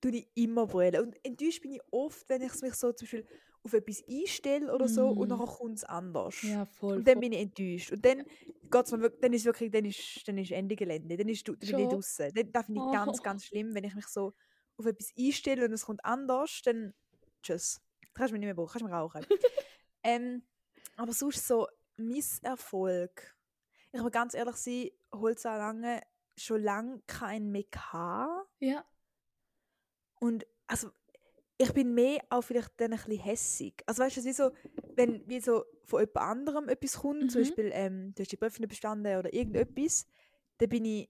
tue 0.00 0.10
ich 0.10 0.28
immer 0.34 0.66
brüllen. 0.66 1.02
Und 1.02 1.24
enttäuscht 1.24 1.62
bin 1.62 1.72
ich 1.72 1.80
oft, 1.90 2.28
wenn 2.28 2.42
ich 2.42 2.60
mich 2.60 2.74
so 2.74 2.92
zum 2.92 3.06
Beispiel 3.06 3.26
auf 3.66 3.72
etwas 3.74 4.02
einstelle 4.08 4.72
oder 4.74 4.88
so 4.88 5.08
und 5.08 5.28
Mm. 5.28 5.32
nachher 5.32 5.46
kommt 5.46 5.76
es 5.76 5.84
anders. 5.84 6.40
Ja, 6.42 6.64
voll. 6.66 6.96
Und 6.98 7.06
dann 7.06 7.14
voll. 7.16 7.20
bin 7.20 7.32
ich 7.32 7.40
enttäuscht. 7.40 7.92
Und 7.92 8.04
dann 8.04 8.24
geht's 8.70 8.92
mir 8.92 9.10
dann 9.10 9.32
ist 9.32 9.44
wirklich, 9.44 9.70
dann 9.70 9.84
ist, 9.84 10.22
dann 10.26 10.38
ist 10.38 10.50
Ende 10.52 10.76
Gelände. 10.76 11.16
Dann, 11.16 11.28
ist, 11.28 11.46
du- 11.46 11.52
dann 11.56 11.58
bin 11.60 11.68
ich 11.68 11.84
Schon? 11.84 11.90
draußen. 11.90 12.32
Dann, 12.34 12.52
das 12.52 12.66
finde 12.66 12.80
ich 12.86 12.92
ganz, 12.92 13.18
Oh. 13.18 13.22
ganz 13.22 13.44
schlimm, 13.44 13.74
wenn 13.74 13.84
ich 13.84 13.94
mich 13.94 14.06
so 14.06 14.32
auf 14.78 14.86
etwas 14.86 15.12
einstelle 15.18 15.64
und 15.66 15.72
es 15.72 15.84
kommt 15.84 16.04
anders, 16.04 16.62
dann 16.64 16.94
tschüss. 17.42 17.80
Du 18.02 18.08
kannst 18.14 18.32
mich 18.32 18.40
nicht 18.40 18.46
mehr 18.46 18.54
brauchen, 18.54 18.70
kannst 18.72 18.84
mich 18.84 18.92
rauchen. 18.94 19.26
ähm, 20.02 20.42
aber 20.96 21.12
sonst 21.12 21.46
so 21.46 21.66
Misserfolg. 21.96 23.36
Ich 23.92 24.00
muss 24.00 24.12
ganz 24.12 24.34
ehrlich 24.34 24.56
sein, 24.56 24.90
Holzau 25.12 25.56
lange 25.56 26.00
schon 26.36 26.62
lange 26.62 27.00
mehr 27.40 27.64
gehabt. 27.70 28.48
Ja. 28.60 28.84
Und 30.20 30.46
also, 30.66 30.90
ich 31.58 31.72
bin 31.72 31.94
mehr 31.94 32.20
auch 32.30 32.42
vielleicht 32.42 32.78
dann 32.80 32.92
ein 32.92 32.98
bisschen 32.98 33.18
hässig. 33.22 33.82
Also 33.86 34.02
weißt 34.02 34.18
du, 34.18 34.24
wie 34.24 34.32
so, 34.32 34.50
wenn 34.94 35.26
wie 35.28 35.40
so 35.40 35.64
von 35.84 36.00
jemand 36.00 36.16
anderem 36.16 36.68
etwas 36.68 36.98
kommt, 36.98 37.30
zum 37.30 37.40
Mhm. 37.40 37.44
Beispiel, 37.44 37.70
ähm, 37.72 38.14
du 38.14 38.22
hast 38.22 38.32
die 38.32 38.36
Prüfung 38.36 38.60
nicht 38.62 38.70
bestanden 38.70 39.18
oder 39.18 39.32
irgendetwas, 39.32 40.06
dann 40.58 40.68
bin 40.68 40.84
ich 40.84 41.08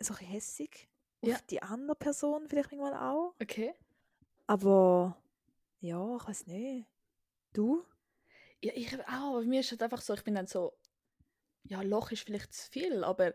so 0.00 0.14
ein 0.14 0.18
bisschen 0.18 0.32
hässig. 0.32 0.88
Auf 1.20 1.28
Ja. 1.30 1.38
die 1.50 1.62
andere 1.62 1.96
Person 1.96 2.48
vielleicht 2.48 2.70
manchmal 2.72 2.94
auch. 2.94 3.34
Okay. 3.40 3.74
Aber 4.46 5.22
ja, 5.80 6.16
ich 6.16 6.28
weiß 6.28 6.46
nicht. 6.46 6.86
Du? 7.52 7.84
Ja, 8.62 8.72
ich 8.74 8.94
auch. 9.08 9.40
Bei 9.40 9.44
mir 9.46 9.60
ist 9.60 9.66
es 9.66 9.72
halt 9.72 9.82
einfach 9.84 10.00
so, 10.00 10.14
ich 10.14 10.24
bin 10.24 10.34
dann 10.34 10.46
so, 10.46 10.72
ja, 11.64 11.82
Loch 11.82 12.10
ist 12.10 12.24
vielleicht 12.24 12.52
zu 12.52 12.70
viel, 12.70 13.04
aber 13.04 13.34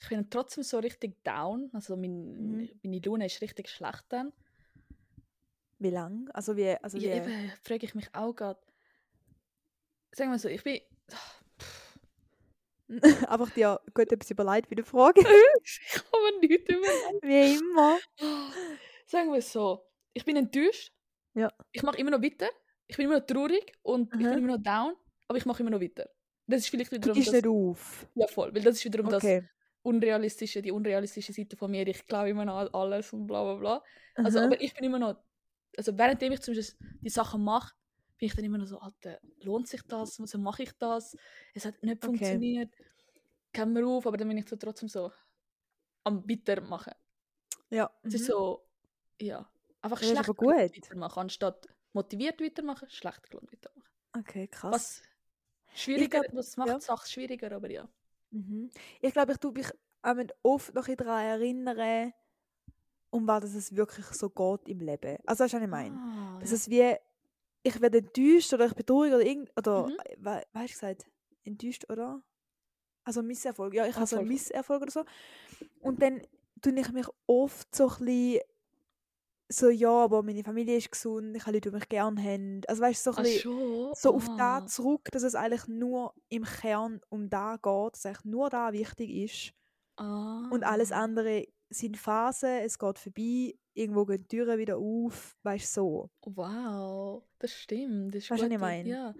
ich 0.00 0.08
bin 0.08 0.18
dann 0.18 0.30
trotzdem 0.30 0.64
so 0.64 0.78
richtig 0.78 1.22
down. 1.24 1.70
Also 1.72 1.96
mein, 1.96 2.58
Mhm. 2.58 2.80
meine 2.82 3.00
Laune 3.00 3.26
ist 3.26 3.40
richtig 3.42 3.68
schlecht 3.68 4.04
dann. 4.08 4.32
Wie 5.80 5.90
lang? 5.90 6.28
Also 6.34 6.56
wie, 6.56 6.68
also 6.76 7.00
wie, 7.00 7.06
Ja, 7.08 7.16
eben, 7.16 7.52
frage 7.62 7.86
ich 7.86 7.94
mich 7.94 8.06
auch 8.14 8.34
gerade. 8.34 8.60
Sagen 10.12 10.30
wir 10.30 10.38
so, 10.38 10.48
ich 10.48 10.62
bin. 10.62 10.80
einfach 13.28 13.50
dir 13.50 13.80
gut 13.94 14.10
etwas 14.12 14.30
überlegt 14.30 14.68
bei 14.68 14.74
der 14.76 14.84
Frage. 14.84 15.20
ich 15.20 16.02
komme 16.10 16.38
nicht 16.40 16.68
über. 16.68 16.86
wie 17.22 17.54
immer. 17.56 17.98
Sagen 19.06 19.30
wir 19.32 19.38
es 19.38 19.52
so, 19.52 19.86
ich 20.12 20.24
bin 20.24 20.36
enttäuscht. 20.36 20.92
Ja. 21.34 21.50
Ich 21.72 21.82
mache 21.82 21.96
immer 21.98 22.10
noch 22.10 22.22
weiter. 22.22 22.48
Ich 22.88 22.96
bin 22.96 23.06
immer 23.06 23.18
noch 23.20 23.26
traurig 23.26 23.72
und 23.82 24.12
ich 24.14 24.26
Aha. 24.26 24.34
bin 24.34 24.44
immer 24.44 24.56
noch 24.56 24.62
down, 24.62 24.94
aber 25.28 25.38
ich 25.38 25.46
mache 25.46 25.62
immer 25.62 25.70
noch 25.70 25.80
weiter. 25.80 26.10
Das 26.46 26.60
ist 26.62 26.68
vielleicht 26.68 26.90
Du 26.90 26.96
wiederum 26.96 27.14
gehst 27.14 27.28
das, 27.28 27.34
nicht 27.34 27.46
auf. 27.46 28.06
ja 28.16 28.26
voll, 28.26 28.52
weil 28.52 28.62
das 28.62 28.74
ist 28.76 28.84
wiederum 28.84 29.08
das 29.08 29.22
Okay. 29.22 29.48
unrealistische, 29.82 30.60
die 30.60 30.72
unrealistische 30.72 31.32
Seite 31.32 31.56
von 31.56 31.70
mir. 31.70 31.86
Ich 31.86 32.04
glaube 32.06 32.28
immer 32.30 32.44
noch 32.44 32.56
an 32.58 32.68
alles 32.72 33.12
und 33.12 33.28
bla 33.28 33.44
bla 33.44 33.54
bla. 33.54 33.84
Also, 34.16 34.38
Aha. 34.40 34.46
aber 34.46 34.60
ich 34.60 34.74
bin 34.74 34.82
immer 34.84 34.98
noch, 34.98 35.16
also 35.76 35.96
währenddem 35.96 36.32
ich 36.32 36.40
zum 36.40 36.54
Beispiel 36.54 36.78
die 37.00 37.08
Sachen 37.10 37.42
mache, 37.44 37.74
bin 38.18 38.26
ich 38.26 38.34
dann 38.34 38.44
immer 38.44 38.58
noch 38.58 38.66
so, 38.66 38.78
Alter, 38.78 39.18
lohnt 39.40 39.68
sich 39.68 39.82
das? 39.82 40.20
Wieso 40.20 40.38
mache 40.38 40.64
ich 40.64 40.72
das? 40.78 41.16
Es 41.54 41.64
hat 41.64 41.82
nicht 41.82 41.96
Okay. 41.96 42.06
funktioniert. 42.06 42.74
Kennen 43.52 43.74
wir 43.74 43.86
auf, 43.86 44.06
aber 44.06 44.16
dann 44.16 44.28
bin 44.28 44.38
ich 44.38 44.48
so 44.48 44.56
trotzdem 44.56 44.88
so 44.88 45.10
am 46.04 46.28
weitermachen. 46.28 46.92
ja. 47.70 47.90
Es 48.02 48.14
ist 48.14 48.22
mhm. 48.22 48.26
so, 48.26 48.68
ja, 49.20 49.50
einfach 49.80 50.00
ist 50.02 50.10
schlecht 50.10 50.28
weitermachen, 50.28 51.20
anstatt 51.20 51.68
motiviert 51.92 52.40
weitermachen, 52.40 52.88
schlecht 52.90 53.22
gelohnt 53.22 53.52
weitermachen. 53.52 53.90
Okay, 54.18 54.48
krass. 54.48 54.72
Was 54.72 55.02
schwieriger, 55.74 56.20
glaub, 56.20 56.34
das 56.34 56.56
macht 56.56 56.68
ja. 56.68 56.78
die 56.78 56.84
Sache 56.84 57.08
schwieriger, 57.08 57.52
aber 57.52 57.70
ja. 57.70 57.88
Mhm. 58.30 58.70
Ich 59.00 59.12
glaube, 59.12 59.32
ich 59.32 59.38
tue 59.38 59.52
mich 59.52 59.68
oft 60.42 60.74
noch 60.74 60.86
daran 60.86 61.24
erinnern, 61.24 62.12
um 63.10 63.26
was 63.26 63.44
es 63.54 63.74
wirklich 63.74 64.06
so 64.06 64.30
geht 64.30 64.68
im 64.68 64.80
Leben. 64.80 65.18
Also, 65.26 65.44
weißt 65.44 65.54
du, 65.54 65.56
was 65.58 65.64
ich 65.64 65.68
meine? 65.70 65.96
Ah, 65.96 66.38
Das 66.40 66.50
ja. 66.50 66.56
ist 66.56 66.70
wie, 66.70 66.94
ich 67.62 67.80
werde 67.80 67.98
enttäuscht 67.98 68.52
oder 68.54 68.66
ich 68.66 68.74
bin 68.74 68.86
traurig 68.86 69.12
oder 69.12 69.24
irgend, 69.26 69.50
oder, 69.58 69.88
Mhm. 69.88 69.96
we, 70.18 70.42
hast 70.54 70.70
du 70.70 70.74
gesagt? 70.80 71.06
Enttäuscht, 71.44 71.84
oder? 71.90 72.22
Also 73.04 73.22
Misserfolg. 73.22 73.74
Ja, 73.74 73.86
ich 73.86 73.94
Ah, 73.94 74.00
habe 74.00 74.06
so 74.06 74.16
einen. 74.18 74.28
Misserfolg 74.28 74.82
oder 74.82 74.90
so. 74.92 75.04
Und 75.80 76.02
dann 76.02 76.20
tue 76.62 76.78
ich 76.78 76.92
mich 76.92 77.06
oft 77.26 77.74
so 77.74 77.88
ein 77.88 78.04
bisschen 78.04 78.40
so, 79.52 79.68
ja, 79.68 79.90
aber 79.90 80.22
meine 80.22 80.44
Familie 80.44 80.76
ist 80.76 80.92
gesund, 80.92 81.34
ich 81.36 81.42
habe 81.42 81.54
Leute, 81.56 81.70
die 81.70 81.74
mich 81.76 81.88
gerne 81.88 82.22
haben. 82.22 82.60
Also 82.68 82.82
weißt 82.82 83.04
du, 83.04 83.10
so, 83.12 83.16
ein 83.18 83.22
bisschen, 83.24 83.94
so 83.94 84.14
auf 84.14 84.28
Ah. 84.30 84.36
da 84.60 84.66
zurück, 84.66 85.08
dass 85.10 85.24
es 85.24 85.34
eigentlich 85.34 85.66
nur 85.66 86.14
im 86.28 86.44
Kern 86.44 87.00
um 87.08 87.28
da 87.28 87.56
geht, 87.56 87.94
dass 87.94 88.06
eigentlich 88.06 88.24
nur 88.24 88.48
da 88.48 88.72
wichtig 88.72 89.10
ist. 89.10 89.54
Und 90.52 90.62
alles 90.62 90.92
Ah. 90.92 91.00
andere 91.02 91.48
sind 91.70 91.96
Phasen, 91.96 92.58
es 92.64 92.78
geht 92.78 92.98
vorbei, 92.98 93.54
irgendwo 93.74 94.04
gehen 94.04 94.18
die 94.18 94.28
Türen 94.28 94.58
wieder 94.58 94.76
auf, 94.76 95.36
weißt 95.42 95.76
du, 95.76 95.80
so. 95.80 96.10
Wow, 96.22 97.24
das 97.38 97.52
stimmt. 97.52 98.14
Das 98.14 98.24
ist 98.24 98.30
Weißt 98.30 98.42
du, 98.42 98.46
was 98.46 98.52
ich 98.52 98.58
meine? 98.58 98.88
Ja. 98.88 99.14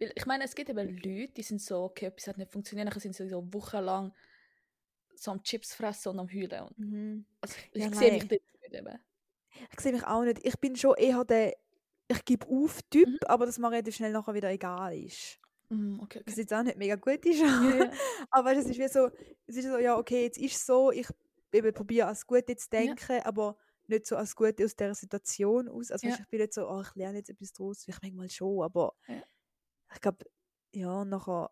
Weil, 0.00 0.12
ich 0.14 0.26
meine, 0.26 0.44
es 0.44 0.54
gibt 0.54 0.68
eben 0.68 0.88
Leute, 0.96 1.32
die 1.32 1.42
sind 1.42 1.60
so, 1.62 1.84
okay, 1.84 2.06
etwas 2.06 2.26
hat 2.26 2.38
nicht 2.38 2.52
funktioniert, 2.52 2.92
dann 2.92 3.00
sind 3.00 3.14
sie 3.14 3.28
so 3.28 3.42
wochenlang 3.52 4.12
so 5.14 5.30
am 5.30 5.42
Chips 5.42 5.74
fressen 5.74 6.10
und 6.10 6.18
am 6.20 6.28
heulen. 6.28 6.62
Und, 6.62 6.78
Mhm. 6.78 7.26
also, 7.40 7.54
ich 7.72 7.82
Ja, 7.82 7.90
sehe 7.92 8.12
mich 8.12 8.28
nicht 8.28 8.42
eben. 8.74 8.98
Ich 9.72 9.80
sehe 9.80 9.92
mich 9.92 10.04
auch 10.04 10.22
nicht. 10.22 10.44
Ich 10.44 10.58
bin 10.58 10.76
schon 10.76 10.94
eher 10.96 11.24
der 11.24 11.54
ich 12.08 12.24
gebe 12.24 12.46
auf 12.46 12.82
Typ, 12.90 13.08
Mhm. 13.08 13.18
aber 13.26 13.46
dass 13.46 13.58
mir 13.58 13.70
relativ 13.70 13.96
schnell 13.96 14.12
nachher 14.12 14.34
wieder 14.34 14.50
egal 14.50 14.94
ist. 14.96 15.40
Mm, 15.70 15.98
okay, 16.00 16.22
Was 16.24 16.34
okay. 16.34 16.42
jetzt 16.42 16.54
auch 16.54 16.62
nicht 16.62 16.76
mega 16.78 16.94
gut 16.94 17.24
ist. 17.26 17.40
Ja. 17.40 17.46
aber 18.30 18.52
es 18.52 18.66
ist 18.66 18.78
wie 18.78 18.86
so, 18.88 19.10
es 19.46 19.56
ist 19.56 19.64
so, 19.66 19.78
ja, 19.78 19.96
okay, 19.98 20.22
jetzt 20.24 20.38
ist 20.38 20.54
es 20.54 20.66
so, 20.66 20.92
ich 20.92 21.08
eben 21.52 21.72
probiere 21.72 22.08
als 22.08 22.26
Gute 22.26 22.56
zu 22.56 22.68
Ja. 22.72 22.80
denken, 22.80 23.20
aber 23.24 23.56
nicht 23.88 24.06
so 24.06 24.16
als 24.16 24.34
Gute 24.34 24.64
aus 24.64 24.74
dieser 24.76 24.94
Situation 24.94 25.68
aus. 25.68 25.90
Also 25.90 26.06
Ja. 26.08 26.16
ich 26.18 26.26
bin 26.28 26.40
nicht 26.40 26.52
so, 26.54 26.68
oh, 26.68 26.80
ich 26.82 26.94
lerne 26.94 27.18
jetzt 27.18 27.30
etwas 27.30 27.52
daraus, 27.52 27.84
vielleicht 27.84 28.02
manchmal 28.02 28.28
schon, 28.30 28.62
aber 28.62 28.94
Ja. 29.06 29.22
ich 29.94 30.00
glaube, 30.00 30.24
ja, 30.72 31.04
nachher 31.04 31.50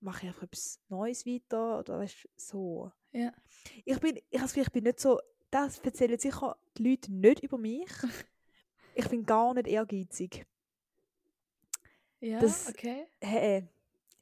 mache 0.00 0.22
ich 0.22 0.28
einfach 0.28 0.42
etwas 0.44 0.80
Neues 0.88 1.24
weiter 1.26 1.78
oder 1.78 1.98
weißt 2.00 2.28
so. 2.36 2.92
Ja. 3.12 3.32
Ich 3.84 3.98
bin, 4.00 4.18
ich, 4.30 4.40
also, 4.40 4.60
ich 4.60 4.70
bin 4.70 4.84
nicht 4.84 5.00
so, 5.00 5.18
das 5.50 5.78
erzählen 5.80 6.18
sicher 6.18 6.56
die 6.76 6.88
Leute 6.90 7.12
nicht 7.12 7.42
über 7.42 7.58
mich. 7.58 7.88
ich 8.94 9.08
bin 9.08 9.24
gar 9.24 9.54
nicht 9.54 9.66
ehrgeizig. 9.68 10.44
Ja, 12.20 12.38
Das- 12.40 12.68
okay. 12.68 13.06
Hey, 13.20 13.68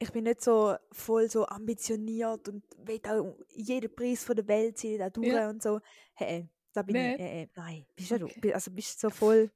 ich 0.01 0.11
bin 0.11 0.23
nicht 0.23 0.41
so 0.41 0.75
voll 0.91 1.29
so 1.29 1.45
ambitioniert 1.45 2.47
und 2.49 2.63
will 2.77 2.99
auch 3.07 3.37
jeden 3.49 3.93
Preis 3.95 4.23
von 4.23 4.35
der 4.35 4.47
Welt 4.47 4.77
ziehen, 4.77 4.97
da 4.99 5.09
durch 5.09 5.27
Ja. 5.27 5.49
und 5.49 5.61
so. 5.61 5.79
Hey, 6.13 6.49
da 6.73 6.81
bin 6.81 6.95
Nicht? 6.95 7.19
ich, 7.19 7.25
äh, 7.25 7.41
äh, 7.43 7.47
nein, 7.55 7.85
bist 7.95 8.09
ja 8.09 8.17
Okay. 8.23 8.39
du, 8.41 8.53
also 8.53 8.71
bist 8.71 8.95
du 9.03 9.07
so 9.07 9.09
voll, 9.11 9.51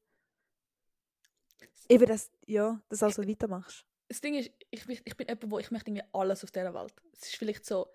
eben 1.90 2.06
das, 2.06 2.32
ja, 2.46 2.80
dass 2.90 3.00
du 3.00 3.06
auch 3.08 3.12
so 3.12 3.28
weitermachst. 3.28 3.86
Das 4.08 4.22
Ding 4.22 4.36
ist, 4.36 4.52
ich, 4.70 4.86
bin- 4.86 5.00
ich 5.04 5.18
bin 5.18 5.28
jemand, 5.28 5.50
wo 5.50 5.58
ich 5.58 5.72
möchte 5.72 5.90
irgendwie 5.90 6.08
alles 6.14 6.44
auf 6.44 6.52
dieser 6.52 6.74
Welt. 6.76 6.94
Es 7.14 7.24
ist 7.30 7.36
vielleicht 7.38 7.66
so, 7.66 7.88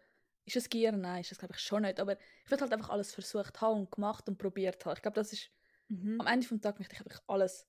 ist 0.45 0.57
es 0.57 0.69
Gier? 0.69 0.91
Nein, 0.91 1.21
ist 1.21 1.31
das 1.31 1.39
glaube 1.39 1.55
ich 1.55 1.61
schon 1.61 1.83
nicht. 1.83 2.01
Aber 2.01 2.19
ich 2.45 2.51
will 2.51 2.61
halt 2.61 2.73
einfach 2.73 2.91
alles 2.91 3.15
versucht 3.15 3.61
haben 3.61 3.81
und 3.81 3.93
gemacht 3.93 4.29
und 4.29 4.39
probiert 4.39 4.85
haben. 4.85 4.97
Ich 4.97 5.03
glaube, 5.03 5.15
das 5.15 5.33
ist, 5.33 5.51
Mhm. 5.89 6.21
am 6.21 6.27
Ende 6.27 6.47
des 6.49 6.61
Tages 6.61 6.79
möchte 6.81 6.95
ich 6.97 7.01
einfach 7.01 7.23
alles 7.29 7.67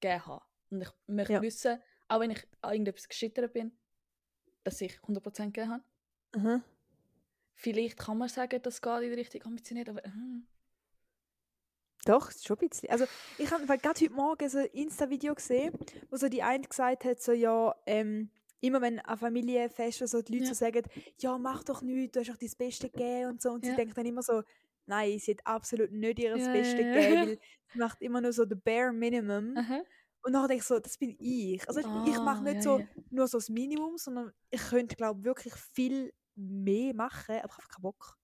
gegeben 0.00 0.26
haben. 0.26 0.44
Und 0.70 0.82
ich 0.82 0.88
möchte 1.06 1.32
Ja. 1.34 1.42
wissen, 1.42 1.80
auch 2.08 2.20
wenn 2.20 2.30
ich 2.32 2.44
an 2.62 2.72
irgendetwas 2.72 3.08
gescheitert 3.08 3.52
bin, 3.52 3.76
dass 4.64 4.80
ich 4.80 4.98
100% 5.02 5.52
gegeben 5.52 5.70
habe. 5.70 5.84
Mhm. 6.36 6.62
Vielleicht 7.54 7.98
kann 7.98 8.18
man 8.18 8.28
sagen, 8.28 8.60
das 8.62 8.82
geht 8.82 9.02
in 9.02 9.10
die 9.10 9.14
Richtung 9.14 9.42
ambitioniert, 9.44 9.88
aber 9.88 10.02
hm, 10.02 10.46
Doch, 12.06 12.28
ist 12.30 12.46
schon 12.46 12.58
ein 12.60 12.68
bisschen. 12.68 12.90
Also, 12.90 13.06
ich 13.38 13.50
habe 13.50 13.64
gerade 13.66 13.88
heute 14.00 14.10
Morgen 14.10 14.48
so 14.48 14.58
ein 14.58 14.66
Insta-Video 14.66 15.34
gesehen, 15.34 15.72
wo 16.10 16.16
so 16.16 16.28
die 16.28 16.42
eine 16.42 16.66
gesagt 16.66 17.04
hat, 17.04 17.20
so, 17.22 17.32
ja, 17.32 17.74
ähm, 17.86 18.30
immer 18.60 18.80
wenn 18.82 18.98
an 19.00 19.16
Familienfesten 19.18 20.06
so 20.06 20.20
die 20.20 20.32
Leute 20.32 20.44
Ja. 20.44 20.48
so 20.48 20.54
sagen, 20.54 20.82
ja, 21.20 21.38
mach 21.38 21.64
doch 21.64 21.80
nichts, 21.82 22.12
du 22.12 22.20
hast 22.20 22.28
doch 22.30 22.36
dein 22.36 22.50
Beste 22.58 22.90
gegeben 22.90 23.30
und 23.30 23.42
so. 23.42 23.50
Und 23.50 23.64
Ja. 23.64 23.70
sie 23.70 23.76
denkt 23.76 23.96
dann 23.96 24.06
immer 24.06 24.22
so, 24.22 24.42
nein, 24.86 25.18
sie 25.18 25.32
hat 25.32 25.46
absolut 25.46 25.92
nicht 25.92 26.18
ihr 26.18 26.36
Ja, 26.36 26.52
Beste 26.52 26.84
gegeben, 26.84 27.20
weil 27.20 27.38
sie 27.72 27.78
macht 27.78 28.02
immer 28.02 28.20
nur 28.20 28.32
so 28.32 28.44
the 28.46 28.54
bare 28.54 28.92
minimum. 28.92 29.56
aha. 29.56 29.82
Und 30.24 30.32
dann 30.32 30.48
denke 30.48 30.62
ich 30.62 30.66
so, 30.66 30.78
das 30.78 30.96
bin 30.98 31.14
ich. 31.20 31.66
Also, 31.68 31.80
ich, 31.80 31.86
ich 31.86 32.18
mache 32.22 32.38
Ah, 32.38 32.42
nicht 32.42 32.56
ja, 32.56 32.62
so 32.62 32.78
ja. 32.78 32.86
nur 33.10 33.28
so 33.28 33.38
das 33.38 33.48
Minimum, 33.50 33.98
sondern 33.98 34.32
ich 34.50 34.60
könnte, 34.62 34.96
glaube 34.96 35.20
ich, 35.20 35.24
wirklich 35.26 35.54
viel 35.54 36.12
mehr 36.34 36.94
machen, 36.94 37.36
aber 37.36 37.46
ich 37.52 37.58
habe 37.58 37.68
keinen 37.68 37.82
Bock. 37.82 38.16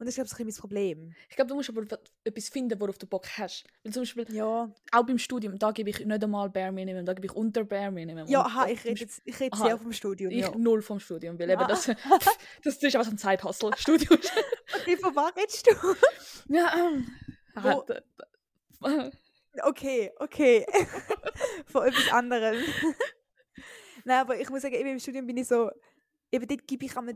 Und 0.00 0.06
das 0.06 0.16
ist, 0.16 0.16
glaube 0.16 0.28
ich, 0.28 0.38
ein 0.40 0.46
bisschen 0.46 0.46
mein 0.46 0.60
Problem. 1.00 1.14
Ich 1.28 1.34
glaube, 1.34 1.48
du 1.48 1.54
musst 1.56 1.70
aber 1.70 1.82
etwas 2.22 2.48
finden, 2.50 2.80
worauf 2.80 2.98
du 2.98 3.06
Bock 3.08 3.26
hast. 3.36 3.64
Weil 3.82 3.92
zum 3.92 4.02
Beispiel, 4.02 4.26
Ja, 4.32 4.70
auch 4.92 5.02
beim 5.04 5.18
Studium, 5.18 5.58
da 5.58 5.72
gebe 5.72 5.90
ich 5.90 6.04
nicht 6.04 6.22
einmal 6.22 6.50
Bare 6.50 6.70
Minimum, 6.70 7.04
da 7.04 7.14
gebe 7.14 7.26
ich 7.26 7.32
unter 7.32 7.64
Bare 7.64 7.90
Minimum. 7.90 8.28
ja 8.28 8.42
aha, 8.42 8.68
ich 8.68 8.84
rede 8.84 9.00
jetzt, 9.00 9.20
ich 9.24 9.40
rede 9.40 9.56
Aha, 9.56 9.64
sehr 9.64 9.78
vom 9.78 9.92
Studium. 9.92 10.30
Ich 10.30 10.42
ja. 10.42 10.54
null 10.56 10.82
vom 10.82 11.00
Studium, 11.00 11.36
weil 11.38 11.50
eben 11.50 11.66
das, 11.66 11.86
das 12.62 12.76
ist 12.76 12.84
einfach 12.94 13.04
so 13.06 13.10
ein 13.10 13.18
Zeithassel. 13.18 13.70
Studium. 13.76 14.20
Okay, 14.80 14.96
von 14.98 15.16
was 15.16 15.34
redest 15.34 15.66
du? 15.66 16.54
ja, 16.54 16.72
ähm... 16.76 17.08
Wo- 17.54 17.84
ah, 18.82 19.10
Okay, 19.62 20.12
okay. 20.18 20.66
von 21.66 21.86
etwas 21.86 22.12
anderem. 22.12 22.56
Nein, 24.04 24.20
aber 24.20 24.40
ich 24.40 24.48
muss 24.50 24.62
sagen, 24.62 24.74
eben 24.74 24.90
im 24.90 24.98
Studium 24.98 25.26
bin 25.26 25.36
ich 25.36 25.48
so, 25.48 25.70
eben 26.30 26.46
dort 26.46 26.66
gebe 26.66 26.84
ich 26.84 26.96
einmal 26.96 27.14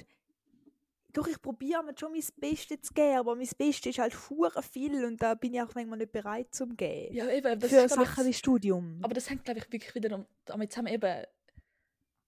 doch, 1.12 1.26
ich 1.26 1.40
probiere 1.42 1.82
mir 1.82 1.94
schon 1.98 2.12
mein 2.12 2.24
Bestes 2.38 2.80
zu 2.82 2.94
geben, 2.94 3.18
aber 3.18 3.36
mein 3.36 3.48
Bestes 3.58 3.86
ist 3.90 3.98
halt 3.98 4.30
hure 4.30 4.62
viel 4.62 5.04
und 5.04 5.20
da 5.20 5.34
bin 5.34 5.52
ich 5.52 5.60
auch 5.60 5.74
manchmal 5.74 5.98
nicht 5.98 6.12
bereit 6.12 6.54
zum 6.54 6.76
geben. 6.76 7.14
Ja, 7.14 7.28
eben. 7.28 7.60
Das 7.60 7.70
Für 7.70 7.76
ist, 7.76 7.96
ich, 7.96 7.98
Sachen 7.98 8.26
wie 8.26 8.32
Studium. 8.32 8.98
Aber 9.02 9.12
das 9.12 9.28
hängt, 9.28 9.44
glaube 9.44 9.60
ich, 9.60 9.70
wirklich 9.70 9.94
wieder 9.94 10.26
damit 10.46 10.72
zusammen 10.72 10.92
eben. 10.92 11.26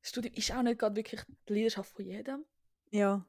Studium 0.03 0.35
ist 0.35 0.53
auch 0.53 0.63
nicht 0.63 0.79
gerade 0.79 0.97
wirklich 0.97 1.23
die 1.49 1.55
Leidenschaft 1.55 1.95
von 1.95 2.05
jedem. 2.05 2.45
Ja. 2.95 3.25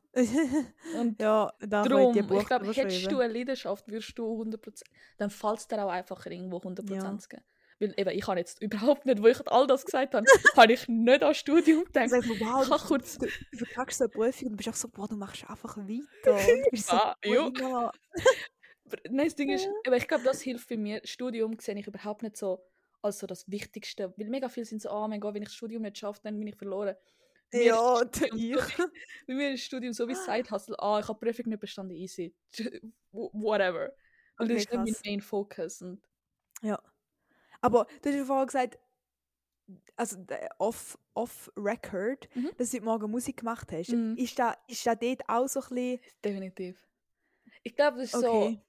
Und 0.97 1.19
ja, 1.21 1.51
da 1.59 1.83
darum, 1.83 2.13
die 2.13 2.19
ich 2.19 2.27
Buch 2.27 2.45
glaube, 2.45 2.71
hättest 2.71 3.11
du 3.11 3.19
eine 3.19 3.33
Leidenschaft, 3.33 3.85
würdest 3.87 4.17
du 4.17 4.41
100%, 4.41 4.81
dann 5.17 5.29
fällt 5.29 5.59
es 5.59 5.67
dir 5.67 5.83
auch 5.83 5.89
einfacher, 5.89 6.31
irgendwo 6.31 6.57
100% 6.57 6.93
Ja. 6.93 7.17
zu 7.17 7.27
geben. 7.27 7.43
Weil 7.77 7.93
eben, 7.97 8.09
ich 8.11 8.25
habe 8.25 8.39
jetzt 8.39 8.61
überhaupt 8.61 9.05
nicht, 9.05 9.21
wo 9.21 9.27
ich 9.27 9.45
all 9.51 9.67
das 9.67 9.83
gesagt 9.83 10.13
habe, 10.15 10.25
habe 10.55 10.71
ich 10.71 10.87
nicht 10.87 11.21
an 11.21 11.33
Studium 11.35 11.83
gedacht. 11.91 12.09
du, 12.11 12.39
wow, 12.39 12.63
Ich 12.63 12.69
kann 12.69 12.79
kurz- 12.87 13.17
du, 13.17 13.25
du 13.51 13.57
verkackst 13.57 13.97
so 13.97 14.05
eine 14.05 14.11
Prüfung 14.11 14.47
und 14.47 14.51
du 14.53 14.57
bist 14.57 14.69
auch 14.69 14.75
so, 14.75 14.87
boah, 14.87 15.07
du 15.09 15.17
machst 15.17 15.43
einfach 15.49 15.75
weiter. 15.77 16.33
Und 16.33 16.63
du 16.65 16.69
bist 16.71 16.87
so, 16.87 16.95
Ah, 16.95 17.15
jo. 17.25 17.51
ja. 17.59 17.91
Nein, 19.09 19.25
das 19.25 19.35
Ding 19.35 19.49
ist, 19.49 19.67
aber 19.85 19.97
ich 19.97 20.07
glaube, 20.07 20.23
das 20.23 20.41
hilft 20.41 20.67
für 20.67 20.77
mich. 20.77 21.01
Studium 21.09 21.57
sehe 21.59 21.77
ich 21.77 21.87
überhaupt 21.87 22.21
nicht 22.23 22.37
so 22.37 22.63
als 23.01 23.19
so 23.19 23.27
das 23.27 23.49
Wichtigste. 23.51 24.13
Weil 24.15 24.29
mega 24.29 24.47
viele 24.47 24.65
sind 24.65 24.81
so, 24.81 24.91
oh 24.91 25.07
mein 25.09 25.19
Gott, 25.19 25.33
wenn 25.33 25.41
ich 25.41 25.49
das 25.49 25.55
Studium 25.55 25.81
nicht 25.81 25.97
schaffe, 25.97 26.21
dann 26.23 26.37
bin 26.39 26.47
ich 26.47 26.55
verloren. 26.55 26.95
Ja, 27.53 28.01
ich. 28.01 28.55
so 28.59 28.83
Bei 29.27 29.33
mir 29.33 29.51
ist 29.51 29.61
das 29.61 29.65
Studium 29.67 29.93
so 29.93 30.07
wie 30.07 30.15
Side-Hustle. 30.15 30.75
Ah, 30.79 30.99
ich 30.99 31.07
habe 31.07 31.19
die 31.19 31.25
Prüfung 31.25 31.49
nicht 31.49 31.59
bestanden, 31.59 31.95
easy. 31.95 32.33
Whatever. 33.11 33.93
Und 34.37 34.45
Okay, 34.51 34.53
das 34.55 34.63
ist 34.65 34.71
nicht 34.73 35.03
mein. 35.05 35.11
Main 35.13 35.21
Focus. 35.21 35.81
Und 35.81 36.01
Aber 37.61 37.87
du 38.01 38.09
hast 38.09 38.15
ja 38.15 38.25
vorher 38.25 38.45
gesagt, 38.45 38.77
also 39.95 40.17
off, 40.59 40.97
off 41.13 41.51
record, 41.57 42.27
Mhm. 42.35 42.51
dass 42.57 42.69
du 42.71 42.77
heute 42.77 42.85
Morgen 42.85 43.11
Musik 43.11 43.37
gemacht 43.37 43.71
hast. 43.71 43.89
Mhm. 43.89 44.15
Ist, 44.17 44.37
da, 44.37 44.55
ist 44.67 44.85
da 44.85 44.93
dort 44.95 45.27
auch 45.27 45.47
so 45.47 45.61
ein 45.61 45.69
bisschen. 45.69 45.99
definitiv. 46.23 46.85
Ich 47.63 47.75
glaube, 47.75 47.97
das 47.99 48.13
ist 48.13 48.21
so. 48.21 48.29
Okay. 48.31 48.61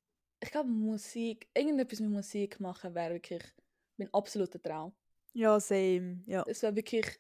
Ich 0.43 0.51
glaube, 0.51 0.69
Musik, 0.69 1.49
irgendetwas 1.55 2.01
mit 2.01 2.11
Musik 2.11 2.61
machen 2.61 2.95
wäre 2.95 3.15
wirklich 3.15 3.43
mein 3.97 4.13
absoluter 4.15 4.63
Traum. 4.63 4.95
Ja, 5.33 5.59
same. 5.61 6.23
Ja. 6.27 6.45
Es 6.47 6.63
wäre 6.63 6.75
wirklich. 6.77 7.19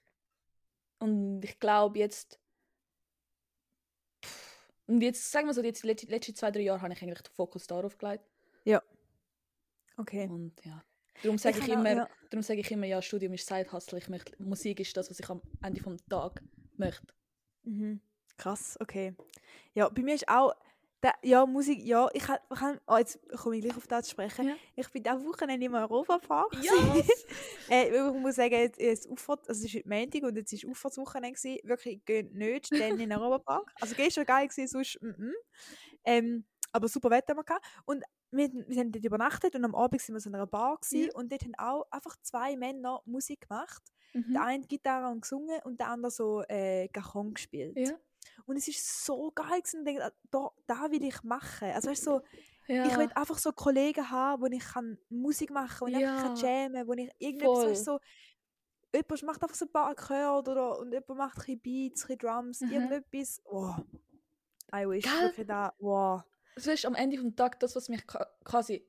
Und 0.98 1.42
ich 1.44 1.58
glaube, 1.58 1.98
jetzt. 1.98 2.40
Und 4.86 5.00
jetzt, 5.00 5.30
sagen 5.30 5.46
wir 5.46 5.54
so, 5.54 5.62
jetzt 5.62 5.82
die 5.82 5.88
letzten, 5.88 6.10
letzten 6.10 6.34
zwei, 6.34 6.50
drei 6.50 6.60
Jahre 6.60 6.80
habe 6.82 6.92
ich 6.92 7.02
eigentlich 7.02 7.20
den 7.22 7.32
Fokus 7.32 7.66
darauf 7.66 7.98
gelegt. 7.98 8.24
Okay. 9.98 10.28
Und 10.28 10.64
ja. 10.64 10.84
Darum 11.22 11.38
sage 11.38 11.58
ich, 11.58 11.64
auch- 11.64 11.68
immer, 11.68 11.90
ja. 11.90 12.08
darum 12.30 12.42
sage 12.42 12.60
ich 12.60 12.70
immer, 12.70 12.86
ja, 12.86 13.00
Studium 13.00 13.32
ist 13.32 13.46
Side-Hustle. 13.46 13.98
Ich 13.98 14.08
möchte, 14.08 14.40
Musik 14.42 14.80
ist 14.80 14.96
das, 14.96 15.10
was 15.10 15.18
ich 15.18 15.28
am 15.30 15.40
Ende 15.62 15.82
vom 15.82 15.96
Tag 16.08 16.42
möchte. 16.76 17.14
Mhm. 17.62 18.00
Krass, 18.36 18.76
okay. 18.80 19.14
Ja, 19.72 19.88
bei 19.88 20.02
mir 20.02 20.14
ist 20.14 20.28
auch. 20.28 20.54
Da, 21.02 21.12
ja, 21.22 21.44
Musik, 21.44 21.84
ja, 21.84 22.08
ich 22.14 22.22
kann, 22.22 22.80
oh, 22.86 22.96
jetzt 22.96 23.20
komme 23.36 23.56
ich 23.56 23.62
gleich 23.62 23.76
auf 23.76 23.86
das 23.86 24.06
zu 24.06 24.12
sprechen. 24.12 24.48
Ja. 24.48 24.54
Ich 24.76 24.90
bin 24.90 25.02
diese 25.02 25.24
Wochenende 25.26 25.66
im 25.66 25.74
Europapark. 25.74 26.54
Ja! 26.62 26.72
äh, 27.70 27.94
ich 27.94 28.14
muss 28.14 28.36
sagen, 28.36 28.54
jetzt, 28.54 28.80
jetzt 28.80 29.08
Auffahrt, 29.08 29.46
also 29.48 29.60
es 29.60 29.66
ist 29.66 29.74
heute 29.74 29.88
Montag 29.88 30.22
und 30.22 30.36
jetzt 30.36 30.52
war 30.64 30.70
Auffahrtswochenende. 30.70 31.58
Wirklich, 31.64 32.04
geht 32.04 32.34
nicht 32.34 32.72
dann 32.72 32.98
in 32.98 32.98
den 32.98 33.12
Europapark. 33.18 33.72
Also 33.80 33.94
gestern 33.94 34.26
war 34.26 34.38
geil, 34.38 34.48
gewesen, 34.48 34.68
sonst 34.68 34.98
mm 35.02 35.08
-mm. 35.08 35.32
Ähm, 36.04 36.44
aber 36.72 36.88
super 36.88 37.10
Wetter 37.10 37.32
haben 37.32 37.38
wir 37.38 37.44
gehabt. 37.44 37.66
Und 37.84 38.04
wir, 38.30 38.50
wir 38.52 38.80
haben 38.80 38.92
dort 38.92 39.04
übernachtet 39.04 39.54
und 39.54 39.64
am 39.64 39.74
Abend 39.74 40.00
sind 40.00 40.14
wir 40.14 40.20
so 40.20 40.28
in 40.28 40.34
einer 40.34 40.46
Bar 40.46 40.76
gewesen, 40.76 41.08
Ja. 41.08 41.14
und 41.14 41.30
dort 41.30 41.42
haben 41.42 41.54
auch 41.58 41.86
einfach 41.90 42.16
zwei 42.22 42.56
Männer 42.56 43.02
Musik 43.04 43.48
gemacht. 43.48 43.82
Mhm. 44.14 44.32
Der 44.32 44.42
eine 44.44 44.66
Gitarre 44.66 45.10
und 45.12 45.22
gesungen 45.22 45.60
und 45.64 45.80
der 45.80 45.88
andere 45.88 46.10
so 46.10 46.42
äh, 46.48 46.88
Cajon 46.88 47.34
gespielt. 47.34 47.76
Ja. 47.76 47.98
Und 48.44 48.56
es 48.56 48.68
ist 48.68 49.04
so 49.04 49.30
geil 49.32 49.60
gewesen. 49.60 49.80
und 49.80 49.86
ich 49.88 49.98
dachte, 49.98 50.16
da, 50.30 50.50
da 50.66 50.90
will 50.90 51.02
ich 51.04 51.22
machen. 51.22 51.70
Also 51.72 51.90
weißt, 51.90 52.04
so, 52.04 52.20
ja. 52.68 52.86
ich 52.86 52.96
will 52.96 53.08
einfach 53.14 53.38
so 53.38 53.52
Kollegen 53.52 54.10
haben, 54.10 54.42
wo 54.42 54.46
ich 54.46 54.62
kann 54.64 54.98
Musik 55.08 55.50
machen 55.50 55.68
kann, 55.78 55.80
wo 55.94 55.98
ich 55.98 56.06
einfach 56.06 56.22
kann 56.24 56.36
Ja. 56.36 56.62
jammen, 56.64 56.86
wo 56.86 56.92
ich 56.92 57.10
irgendetwas, 57.18 57.58
Voll. 57.58 57.70
weißt, 57.70 57.84
so, 57.84 57.98
jemand 58.94 59.22
macht 59.24 59.42
einfach 59.42 59.54
so 59.56 59.64
ein 59.66 59.72
paar 59.72 59.88
Akkorde 59.90 60.50
oder 60.50 60.78
und 60.78 60.92
jemand 60.92 61.18
macht 61.18 61.38
ein 61.38 61.58
bisschen 61.58 61.60
Beats, 61.60 62.02
ein 62.04 62.06
bisschen 62.06 62.18
Drums, 62.18 62.60
Mhm. 62.60 62.70
irgendetwas. 62.72 63.42
Wow. 63.44 63.76
I 64.74 64.88
wish 64.88 65.04
Gell? 65.04 65.12
wirklich 65.22 65.46
da, 65.46 65.72
wow. 65.78 66.22
Das 66.54 66.66
ist 66.66 66.86
am 66.86 66.94
Ende 66.94 67.18
vom 67.18 67.34
Tag 67.36 67.60
das, 67.60 67.76
was 67.76 67.88
mich 67.88 68.04
quasi 68.44 68.86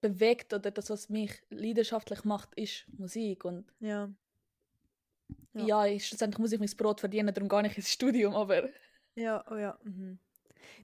bewegt 0.00 0.52
oder 0.52 0.70
das, 0.72 0.90
was 0.90 1.08
mich 1.08 1.42
leidenschaftlich 1.50 2.24
macht, 2.24 2.54
ist 2.56 2.86
Musik. 2.98 3.44
Und 3.44 3.72
Ja. 3.78 4.10
Ja. 5.54 5.64
ja, 5.66 5.86
ich, 5.86 6.06
schlussendlich 6.06 6.38
muss 6.38 6.52
ich 6.52 6.58
mein 6.60 6.70
Brot 6.76 7.00
verdienen, 7.00 7.32
darum 7.34 7.48
gar 7.48 7.62
nicht 7.62 7.76
ins 7.76 7.90
Studium, 7.90 8.34
aber 8.34 8.68
Ja, 9.14 9.44
oh 9.50 9.56
ja. 9.56 9.78
Mhm. 9.82 10.18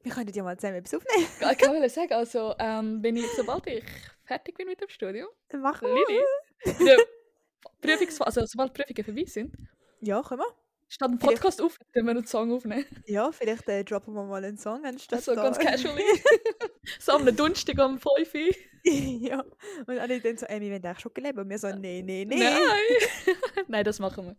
Wir 0.03 0.13
könnten 0.13 0.35
ja 0.35 0.43
mal 0.43 0.57
zusammen 0.57 0.77
etwas 0.77 0.95
aufnehmen. 0.95 1.27
ich 1.53 1.59
kann 1.59 1.73
will 1.81 1.89
sagen, 1.89 2.13
also 2.13 2.55
ähm, 2.59 3.03
wenn 3.03 3.17
ich, 3.17 3.27
sobald 3.37 3.67
ich 3.67 3.85
fertig 4.25 4.57
bin 4.57 4.67
mit 4.67 4.81
dem 4.81 4.89
Studium, 4.89 5.29
Dann 5.49 5.61
machen 5.63 5.89
wir. 5.89 5.95
Lili, 5.95 6.79
in 6.81 6.87
der 6.87 6.97
Prüfungs 7.81 8.21
also 8.21 8.45
sobald 8.47 8.77
die 8.77 8.83
Prüfungen 8.83 9.05
vorbei 9.05 9.25
sind, 9.25 9.55
Ja, 10.01 10.23
können 10.23 10.41
wir. 10.41 10.55
statt 10.89 11.09
einen 11.11 11.19
Vielleicht- 11.19 11.37
Podcast 11.43 11.63
auf, 11.63 11.79
dann 11.95 12.05
wir 12.05 12.11
einen 12.11 12.27
Song 12.27 12.53
aufnehmen. 12.53 12.85
Ja, 13.07 13.33
vielleicht 13.33 13.69
äh, 13.69 13.85
droppen 13.85 14.15
wir 14.15 14.25
mal 14.25 14.45
einen 14.45 14.59
Song 14.59 14.85
anstatt 14.85 15.19
Also 15.19 15.35
da. 15.35 15.43
ganz 15.45 15.59
casually. 15.59 16.03
so 17.01 17.13
am 17.13 17.25
Donnerstag 17.37 17.79
um 17.79 17.99
5 17.99 18.35
Uhr. 18.35 18.55
ja. 19.29 19.45
Und 19.87 19.99
alle 19.99 20.21
dann 20.21 20.37
so, 20.37 20.47
ey, 20.47 20.61
wir 20.61 20.71
wollen 20.71 20.85
eigentlich 20.85 21.01
schon 21.01 21.13
leben. 21.17 21.39
Und 21.39 21.49
wir 21.51 21.59
so, 21.59 21.69
nee, 21.75 22.03
nee, 22.03 22.25
nee. 22.25 22.37
Nein! 22.37 23.37
Nein, 23.69 23.85
das 23.85 23.99
machen 23.99 24.27
wir. 24.27 24.37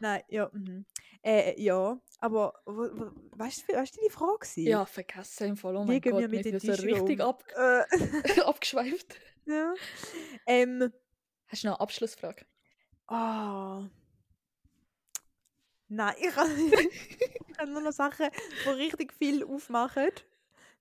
Nein, 0.00 0.22
ja. 0.28 0.50
Mhm. 0.52 0.84
Äh, 1.22 1.60
ja, 1.60 1.98
aber 2.20 2.52
weißt 2.66 3.64
du, 3.68 3.74
weißt 3.74 3.96
du 3.96 4.00
die 4.06 4.10
Frage? 4.10 4.38
gewesen? 4.40 4.66
Ja, 4.68 4.84
vergessen 4.86 5.48
im 5.48 5.56
Fall. 5.56 5.76
Oh 5.76 5.84
mein 5.84 6.00
gehen 6.00 6.14
wir 6.16 6.22
Gott, 6.22 6.30
mit 6.30 6.44
den 6.44 6.60
so 6.60 6.72
richtig 6.72 7.20
ab, 7.20 7.42
Äh, 7.56 8.40
abgeschweift. 8.42 9.18
ja. 9.46 9.74
Ähm, 10.46 10.92
Hast 11.48 11.62
du 11.64 11.68
noch 11.68 11.74
eine 11.76 11.80
Abschlussfrage? 11.80 12.44
ah. 13.08 13.88
Nein, 15.88 16.14
ich 16.18 16.36
habe 16.36 17.70
nur 17.70 17.80
noch 17.80 17.92
Sachen, 17.92 18.26
die 18.64 18.68
richtig 18.70 19.12
viel 19.14 19.44
aufmachen. 19.44 20.10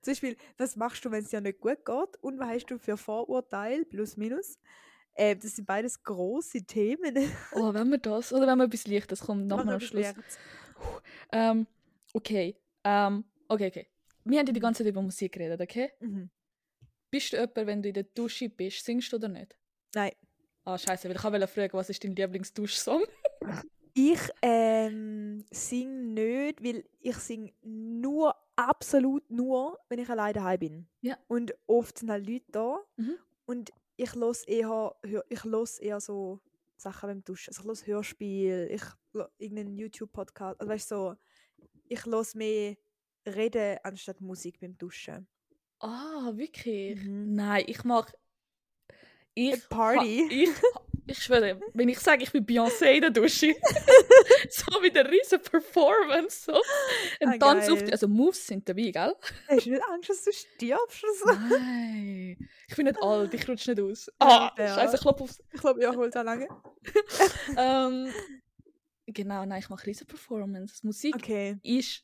Zum 0.05 0.11
Beispiel, 0.11 0.37
was 0.59 0.75
machst 0.75 1.03
du, 1.03 1.09
wenn 1.09 1.23
es 1.23 1.31
dir 1.31 1.41
nicht 1.41 1.59
gut 1.59 1.83
geht? 1.83 2.21
Und 2.21 2.37
was 2.37 2.47
hast 2.47 2.67
du 2.67 2.77
für 2.77 2.95
Vorurteile, 2.95 3.85
plus 3.85 4.17
minus? 4.17 4.59
Äh, 5.15 5.35
das 5.35 5.55
sind 5.55 5.65
beides 5.65 6.03
große 6.03 6.63
Themen. 6.63 7.17
Oh, 7.53 7.73
wenn 7.73 7.89
wir 7.89 7.97
das? 7.97 8.31
Oder 8.31 8.45
wenn 8.45 8.59
wir 8.59 8.65
etwas 8.65 8.85
Leichtes 8.85 9.21
kommt, 9.21 9.47
nachher 9.47 9.73
am 9.73 9.79
Schluss. 9.79 10.03
Leichtes. 10.03 10.37
Ähm, 11.31 11.65
okay. 12.13 12.55
Ähm, 12.83 13.23
okay, 13.47 13.65
okay. 13.65 13.87
Wir 14.25 14.37
haben 14.37 14.45
ja 14.45 14.53
die 14.53 14.59
ganze 14.59 14.83
Zeit 14.83 14.91
über 14.91 15.01
Musik 15.01 15.31
geredet, 15.31 15.59
okay? 15.59 15.91
Mhm. 15.99 16.29
Bist 17.09 17.33
du 17.33 17.37
jemand, 17.37 17.55
wenn 17.55 17.81
du 17.81 17.89
in 17.89 17.95
der 17.95 18.03
Dusche 18.03 18.47
bist, 18.47 18.85
singst 18.85 19.11
du 19.11 19.15
oder 19.15 19.27
nicht? 19.27 19.57
Nein. 19.95 20.11
Ah, 20.65 20.77
scheiße, 20.77 21.09
weil 21.09 21.15
ich 21.15 21.23
wollte 21.23 21.47
fragen, 21.47 21.73
was 21.73 21.89
ist 21.89 22.03
dein 22.03 22.15
Lieblingsduschsong? 22.15 23.05
Ich 23.95 24.19
ähm, 24.43 25.45
singe 25.49 26.13
nicht, 26.13 26.63
weil 26.63 26.83
ich 26.99 27.15
singe 27.15 27.53
nur, 27.63 28.35
absolut 28.55 29.29
nur, 29.29 29.79
wenn 29.89 29.99
ich 29.99 30.09
alleine 30.09 30.33
daheim 30.33 30.59
bin. 30.59 30.87
Ja. 31.01 31.17
Und 31.27 31.53
oft 31.67 31.97
sind 31.97 32.09
halt 32.11 32.27
Leute 32.27 32.45
da. 32.51 32.79
Mhm. 32.97 33.17
Und 33.45 33.71
ich 33.97 34.13
los 34.15 34.43
eher, 34.43 34.95
ich 35.29 35.43
los 35.43 35.79
eher 35.79 35.99
so 36.01 36.39
Sachen 36.77 37.07
beim 37.09 37.23
Duschen. 37.23 37.51
Also 37.51 37.61
ich 37.61 37.67
los 37.67 37.87
Hörspiel, 37.87 38.67
ich 38.71 38.81
irgendeinen 39.37 39.75
YouTube-Podcast. 39.77 40.59
Also 40.59 40.69
weißt 40.71 40.89
so, 40.89 41.15
ich 41.87 42.05
los 42.05 42.35
mehr 42.35 42.75
Reden 43.25 43.77
anstatt 43.83 44.19
Musik 44.21 44.59
beim 44.59 44.77
Duschen. 44.77 45.27
Ah, 45.79 46.31
wirklich? 46.35 47.03
Mhm. 47.03 47.33
Nein, 47.35 47.63
ich 47.67 47.83
mag. 47.83 48.13
Ich, 49.33 49.67
Party. 49.69 50.23
ha- 50.23 50.31
Ich, 50.31 50.49
ich 51.07 51.21
schwöre, 51.23 51.59
wenn 51.73 51.89
ich 51.89 51.99
sage, 51.99 52.23
ich 52.23 52.31
bin 52.31 52.45
Beyoncé 52.45 52.85
in 52.93 53.01
der 53.01 53.09
Dusche, 53.11 53.53
so 54.49 54.79
mit 54.81 54.97
einer 54.97 55.09
riesen 55.09 55.39
Performance, 55.41 56.45
so. 56.45 56.61
Ein 57.21 57.29
Ah, 57.29 57.37
Tanz 57.37 57.69
auf 57.69 57.83
die, 57.83 57.91
Also, 57.91 58.07
Moves 58.07 58.45
sind 58.47 58.67
dabei, 58.67 58.91
gell? 58.91 59.15
Hast 59.47 59.65
du 59.65 59.69
nicht 59.71 59.83
Angst, 59.89 60.09
dass 60.09 60.23
du 60.23 60.31
stirbst 60.31 61.03
oder 61.03 61.13
so? 61.13 61.39
Nein. 61.55 62.49
Ich 62.67 62.75
bin 62.75 62.85
nicht 62.85 63.01
alt, 63.01 63.33
ich 63.33 63.47
rutsche 63.47 63.71
nicht 63.71 63.81
aus. 63.81 64.09
Ah, 64.19 64.51
Ja. 64.57 64.75
scheiße, 64.75 64.95
ich 64.95 65.01
klopfe 65.01 65.23
aufs. 65.23 65.43
Ich 65.53 65.61
glaube, 65.61 65.81
ja, 65.81 65.95
holt 65.95 66.15
auch 66.17 66.23
lange. 66.23 66.47
Ähm, 67.57 68.13
genau, 69.07 69.45
nein, 69.45 69.59
ich 69.59 69.69
mache 69.69 69.85
riesen 69.87 70.07
Performance. 70.07 70.85
Musik 70.85 71.15
Okay. 71.15 71.57
ist 71.63 72.03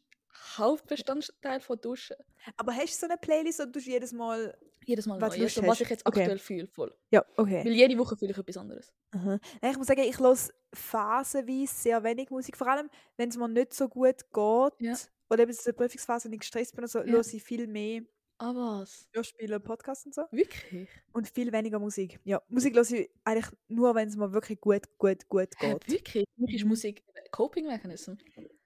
Hauptbestandteil 0.57 1.59
von 1.59 1.79
Duschen. 1.79 2.15
Aber 2.57 2.73
hast 2.73 2.95
du 2.95 2.99
so 3.01 3.05
eine 3.11 3.17
Playlist 3.17 3.59
oder 3.59 3.71
du 3.71 3.79
jedes 3.79 4.11
Mal... 4.13 4.57
Jedes 4.91 5.05
Mal 5.07 5.19
Was 5.21 5.37
neu. 5.37 5.43
Also, 5.43 5.63
was 5.67 5.81
ich 5.81 5.89
jetzt 5.89 6.05
Okay. 6.05 6.19
aktuell 6.21 6.39
fühle, 6.39 6.67
voll. 6.67 6.93
Ja, 7.11 7.25
okay. 7.37 7.63
Weil 7.65 7.71
jede 7.73 7.97
Woche 7.97 8.15
fühle 8.17 8.31
ich 8.31 8.37
etwas 8.37 8.57
anderes. 8.57 8.93
Aha. 9.11 9.39
Ich 9.69 9.77
muss 9.77 9.87
sagen, 9.87 10.01
ich 10.01 10.19
höre 10.19 10.35
phasenweise 10.73 11.73
sehr 11.73 12.03
wenig 12.03 12.29
Musik. 12.29 12.57
Vor 12.57 12.67
allem, 12.67 12.89
wenn 13.17 13.29
es 13.29 13.37
mir 13.37 13.47
nicht 13.47 13.73
so 13.73 13.87
gut 13.87 14.17
geht 14.31 14.73
Ja. 14.79 14.95
oder 15.29 15.43
eben 15.43 15.51
in 15.51 15.57
der 15.65 15.73
Prüfungsphase 15.73 16.27
und 16.27 16.33
ich 16.33 16.39
gestresst 16.41 16.75
bin, 16.75 16.83
und 16.83 16.89
so, 16.89 16.99
Ja. 16.99 17.05
höre 17.05 17.21
ich 17.21 17.43
viel 17.43 17.67
mehr 17.67 18.01
Ah, 18.43 18.53
was? 18.55 19.07
Hörspiele, 19.13 19.59
Podcasts 19.59 20.03
und 20.07 20.15
so. 20.15 20.23
Wirklich? 20.31 20.89
Und 21.13 21.27
viel 21.29 21.51
weniger 21.53 21.77
Musik. 21.77 22.19
Ja, 22.23 22.41
Musik 22.49 22.73
höre 22.75 22.89
ich 22.89 23.09
eigentlich 23.23 23.45
nur, 23.67 23.93
wenn 23.93 24.07
es 24.09 24.15
mir 24.17 24.33
wirklich 24.33 24.59
gut, 24.59 24.81
gut, 24.97 25.29
gut 25.29 25.49
Hä, 25.59 25.73
geht. 25.73 25.87
wirklich? 25.91 26.25
Für 26.35 26.41
mich 26.41 26.55
ist. 26.55 26.65
Musik 26.65 27.03
ein 27.13 27.21
Coping 27.29 27.67
Mechanism. 27.67 28.13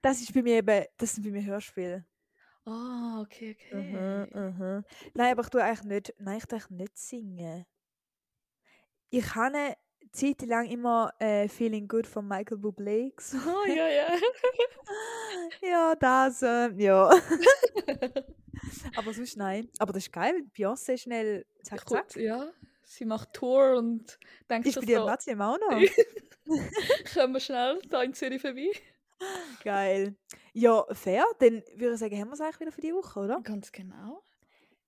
Das 0.00 0.22
ist 0.22 0.32
bei 0.32 0.40
mir 0.42 0.56
eben, 0.56 0.86
das 0.96 1.14
sind 1.14 1.24
bei 1.24 1.30
mir 1.30 1.44
Hörspiele. 1.44 2.06
Ah, 2.66 3.20
okay, 3.20 3.56
okay. 3.56 3.74
Mhm, 3.74 4.28
mhm. 4.34 4.84
Nein, 5.14 5.32
aber 5.32 5.42
ich 5.42 5.48
tue 5.48 5.62
eigentlich 5.62 5.84
nicht, 5.84 6.14
nein, 6.18 6.38
ich 6.38 6.46
tue 6.46 6.58
eigentlich 6.58 6.80
nicht 6.80 6.98
singen. 6.98 7.64
Ich 9.10 9.34
habe 9.36 9.56
eine 9.56 9.76
Zeit 10.10 10.42
lang 10.42 10.66
immer 10.66 11.12
äh, 11.20 11.48
Feeling 11.48 11.86
Good 11.86 12.08
von 12.08 12.26
Michael 12.26 12.58
Bublé 12.58 13.14
gesungen. 13.14 13.46
Ah, 13.48 13.68
ja, 13.68 13.88
ja. 13.88 14.06
Ja, 15.62 15.94
das, 15.94 16.42
äh, 16.42 16.70
ja. 16.76 17.08
aber 18.96 19.12
sonst 19.12 19.36
nein. 19.36 19.68
Aber 19.78 19.92
das 19.92 20.04
ist 20.04 20.12
geil, 20.12 20.44
Beyoncé 20.56 20.98
schnell 20.98 21.46
zack, 21.62 21.88
zack. 21.88 22.08
Gut, 22.08 22.16
ja. 22.16 22.48
Sie 22.82 23.04
macht 23.04 23.32
Tour 23.32 23.76
und 23.76 24.18
denkt 24.48 24.66
sich 24.66 24.74
bei 24.76 24.86
dir 24.86 25.00
im 25.00 25.06
Nazi 25.06 25.32
auch 25.32 25.58
noch? 25.58 25.80
kommen 27.14 27.34
wir 27.34 27.40
schnell 27.40 27.80
da 27.88 28.02
in 28.02 28.14
Zürich 28.14 28.40
vorbei. 28.40 28.70
Geil. 29.62 30.16
Ja, 30.58 30.86
fair. 30.92 31.24
Dann 31.38 31.62
würde 31.74 31.92
ich 31.94 31.98
sagen, 32.00 32.18
haben 32.18 32.28
wir 32.28 32.32
es 32.34 32.40
eigentlich 32.40 32.60
wieder 32.60 32.72
für 32.72 32.80
die 32.80 32.94
Woche, 32.94 33.20
oder? 33.20 33.40
Ganz 33.42 33.70
genau. 33.72 34.22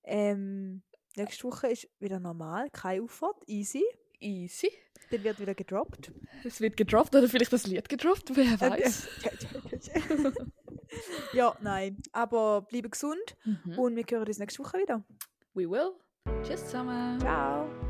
Ähm, 0.02 0.82
nächste 1.14 1.44
Woche 1.44 1.68
ist 1.68 1.88
wieder 2.00 2.18
normal, 2.18 2.70
keine 2.70 3.02
Auffahrt, 3.02 3.36
easy. 3.46 3.84
Easy. 4.18 4.72
Dann 5.10 5.22
wird 5.24 5.38
wieder 5.40 5.54
gedroppt. 5.54 6.10
Es 6.42 6.60
wird 6.62 6.76
gedroppt 6.76 7.14
oder 7.14 7.28
vielleicht 7.28 7.52
das 7.52 7.66
Lied 7.66 7.88
gedroppt, 7.88 8.34
wer 8.34 8.58
weiß. 8.60 9.08
ja, 11.34 11.54
nein. 11.60 11.98
Aber 12.12 12.62
bleibe 12.62 12.88
gesund 12.88 13.36
Mhm. 13.44 13.78
und 13.78 13.94
wir 13.96 14.04
hören 14.08 14.26
uns 14.26 14.38
nächste 14.38 14.64
Woche 14.64 14.78
wieder. 14.78 15.04
We 15.54 15.68
will. 15.70 15.90
Tschüss 16.42 16.64
zusammen. 16.64 17.20
Ciao. 17.20 17.87